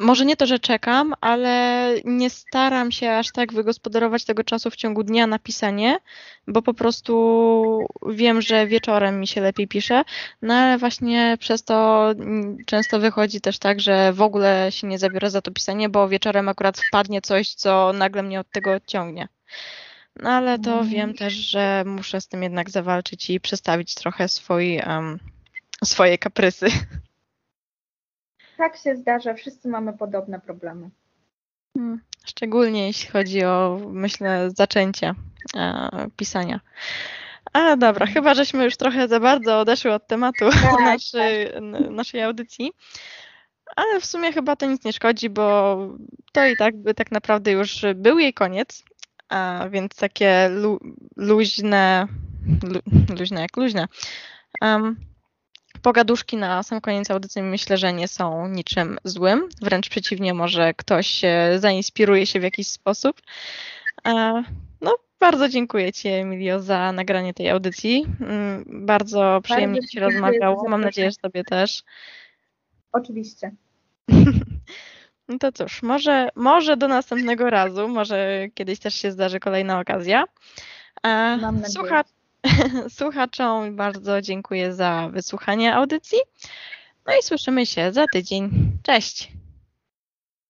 może 0.00 0.24
nie 0.24 0.36
to, 0.36 0.46
że 0.46 0.58
czekam, 0.58 1.14
ale 1.20 1.94
nie 2.04 2.30
staram 2.30 2.92
się 2.92 3.12
aż 3.12 3.32
tak 3.32 3.52
wygospodarować 3.52 4.24
tego 4.24 4.44
czasu 4.44 4.70
w 4.70 4.76
ciągu 4.76 5.02
dnia 5.02 5.26
na 5.26 5.38
pisanie, 5.38 5.98
bo 6.46 6.62
po 6.62 6.74
prostu 6.74 7.84
wiem, 8.06 8.42
że 8.42 8.66
wieczorem 8.66 9.20
mi 9.20 9.26
się 9.26 9.40
lepiej 9.40 9.68
pisze, 9.68 10.02
no 10.42 10.54
ale 10.54 10.78
właśnie 10.78 11.36
przez 11.40 11.64
to 11.64 12.10
mm, 12.10 12.56
często 12.66 13.00
wychodzi 13.00 13.40
też 13.40 13.58
tak, 13.58 13.80
że 13.80 14.12
w 14.12 14.22
ogóle 14.22 14.72
się 14.72 14.86
nie 14.86 14.98
zabiorę 14.98 15.30
za 15.30 15.42
to 15.42 15.50
pisanie, 15.50 15.88
bo 15.88 16.08
wieczorem 16.08 16.48
akurat 16.48 16.78
wpadnie 16.78 17.22
coś, 17.22 17.54
co 17.54 17.92
nagle 17.92 18.22
mnie 18.22 18.40
od 18.40 18.50
tego 18.50 18.72
odciągnie. 18.72 19.28
No 20.22 20.30
ale 20.30 20.58
to 20.58 20.72
mm. 20.72 20.88
wiem 20.88 21.14
też, 21.14 21.34
że 21.34 21.82
muszę 21.86 22.20
z 22.20 22.28
tym 22.28 22.42
jednak 22.42 22.70
zawalczyć 22.70 23.30
i 23.30 23.40
przestawić 23.40 23.94
trochę 23.94 24.28
swój, 24.28 24.80
um, 24.86 25.18
swoje 25.84 26.18
kaprysy. 26.18 26.66
Tak 28.56 28.76
się 28.76 28.96
zdarza, 28.96 29.34
wszyscy 29.34 29.68
mamy 29.68 29.92
podobne 29.92 30.40
problemy. 30.40 30.90
Hmm. 31.76 32.00
Szczególnie 32.26 32.86
jeśli 32.86 33.10
chodzi 33.10 33.44
o, 33.44 33.80
myślę, 33.90 34.50
zaczęcie 34.50 35.14
e, 35.56 35.88
pisania. 36.16 36.60
A 37.52 37.76
dobra, 37.76 38.06
mhm. 38.06 38.14
chyba 38.14 38.34
żeśmy 38.34 38.64
już 38.64 38.76
trochę 38.76 39.08
za 39.08 39.20
bardzo 39.20 39.60
odeszły 39.60 39.92
od 39.92 40.06
tematu 40.06 40.50
tak, 40.50 40.80
naszej, 40.94 41.52
tak. 41.52 41.90
naszej 41.90 42.22
audycji. 42.22 42.72
Ale 43.76 44.00
w 44.00 44.04
sumie 44.04 44.32
chyba 44.32 44.56
to 44.56 44.66
nic 44.66 44.84
nie 44.84 44.92
szkodzi, 44.92 45.30
bo 45.30 45.76
to 46.32 46.46
i 46.46 46.56
tak 46.56 46.76
by 46.76 46.94
tak 46.94 47.10
naprawdę 47.10 47.52
już 47.52 47.84
był 47.94 48.18
jej 48.18 48.34
koniec 48.34 48.84
a 49.30 49.68
więc 49.70 49.96
takie 49.96 50.48
lu, 50.48 50.80
luźne, 51.16 52.06
lu, 52.62 52.80
luźne 53.18 53.40
jak 53.40 53.56
luźne. 53.56 53.88
Um, 54.60 54.96
pogaduszki 55.82 56.36
na 56.36 56.62
sam 56.62 56.80
koniec 56.80 57.10
audycji 57.10 57.42
myślę, 57.42 57.76
że 57.76 57.92
nie 57.92 58.08
są 58.08 58.48
niczym 58.48 58.98
złym. 59.04 59.48
Wręcz 59.62 59.88
przeciwnie, 59.88 60.34
może 60.34 60.74
ktoś 60.74 61.22
zainspiruje 61.58 62.26
się 62.26 62.40
w 62.40 62.42
jakiś 62.42 62.66
sposób. 62.66 63.20
No, 64.80 64.96
bardzo 65.20 65.48
dziękuję 65.48 65.92
Ci, 65.92 66.08
Emilio, 66.08 66.60
za 66.60 66.92
nagranie 66.92 67.34
tej 67.34 67.50
audycji. 67.50 68.06
Mm, 68.20 68.64
bardzo 68.86 69.40
przyjemnie 69.42 69.80
Ci 69.80 70.00
rozmawiało. 70.00 70.68
Mam 70.68 70.80
nadzieję, 70.80 71.10
że 71.10 71.16
Tobie 71.16 71.44
też. 71.44 71.82
Oczywiście. 72.92 73.52
No 75.30 75.38
to 75.38 75.52
cóż, 75.52 75.82
może, 75.82 76.28
może 76.34 76.76
do 76.76 76.88
następnego 76.88 77.50
razu, 77.50 77.88
może 77.88 78.46
kiedyś 78.54 78.78
też 78.78 78.94
się 78.94 79.12
zdarzy 79.12 79.40
kolejna 79.40 79.80
okazja. 79.80 80.24
E, 81.02 81.36
Mam 81.36 81.66
Słucha... 81.66 82.04
Słuchaczom 82.98 83.76
bardzo 83.76 84.22
dziękuję 84.22 84.74
za 84.74 85.08
wysłuchanie 85.12 85.74
audycji. 85.74 86.18
No 87.06 87.12
i 87.20 87.22
słyszymy 87.22 87.66
się 87.66 87.92
za 87.92 88.06
tydzień. 88.12 88.50
Cześć! 88.82 89.39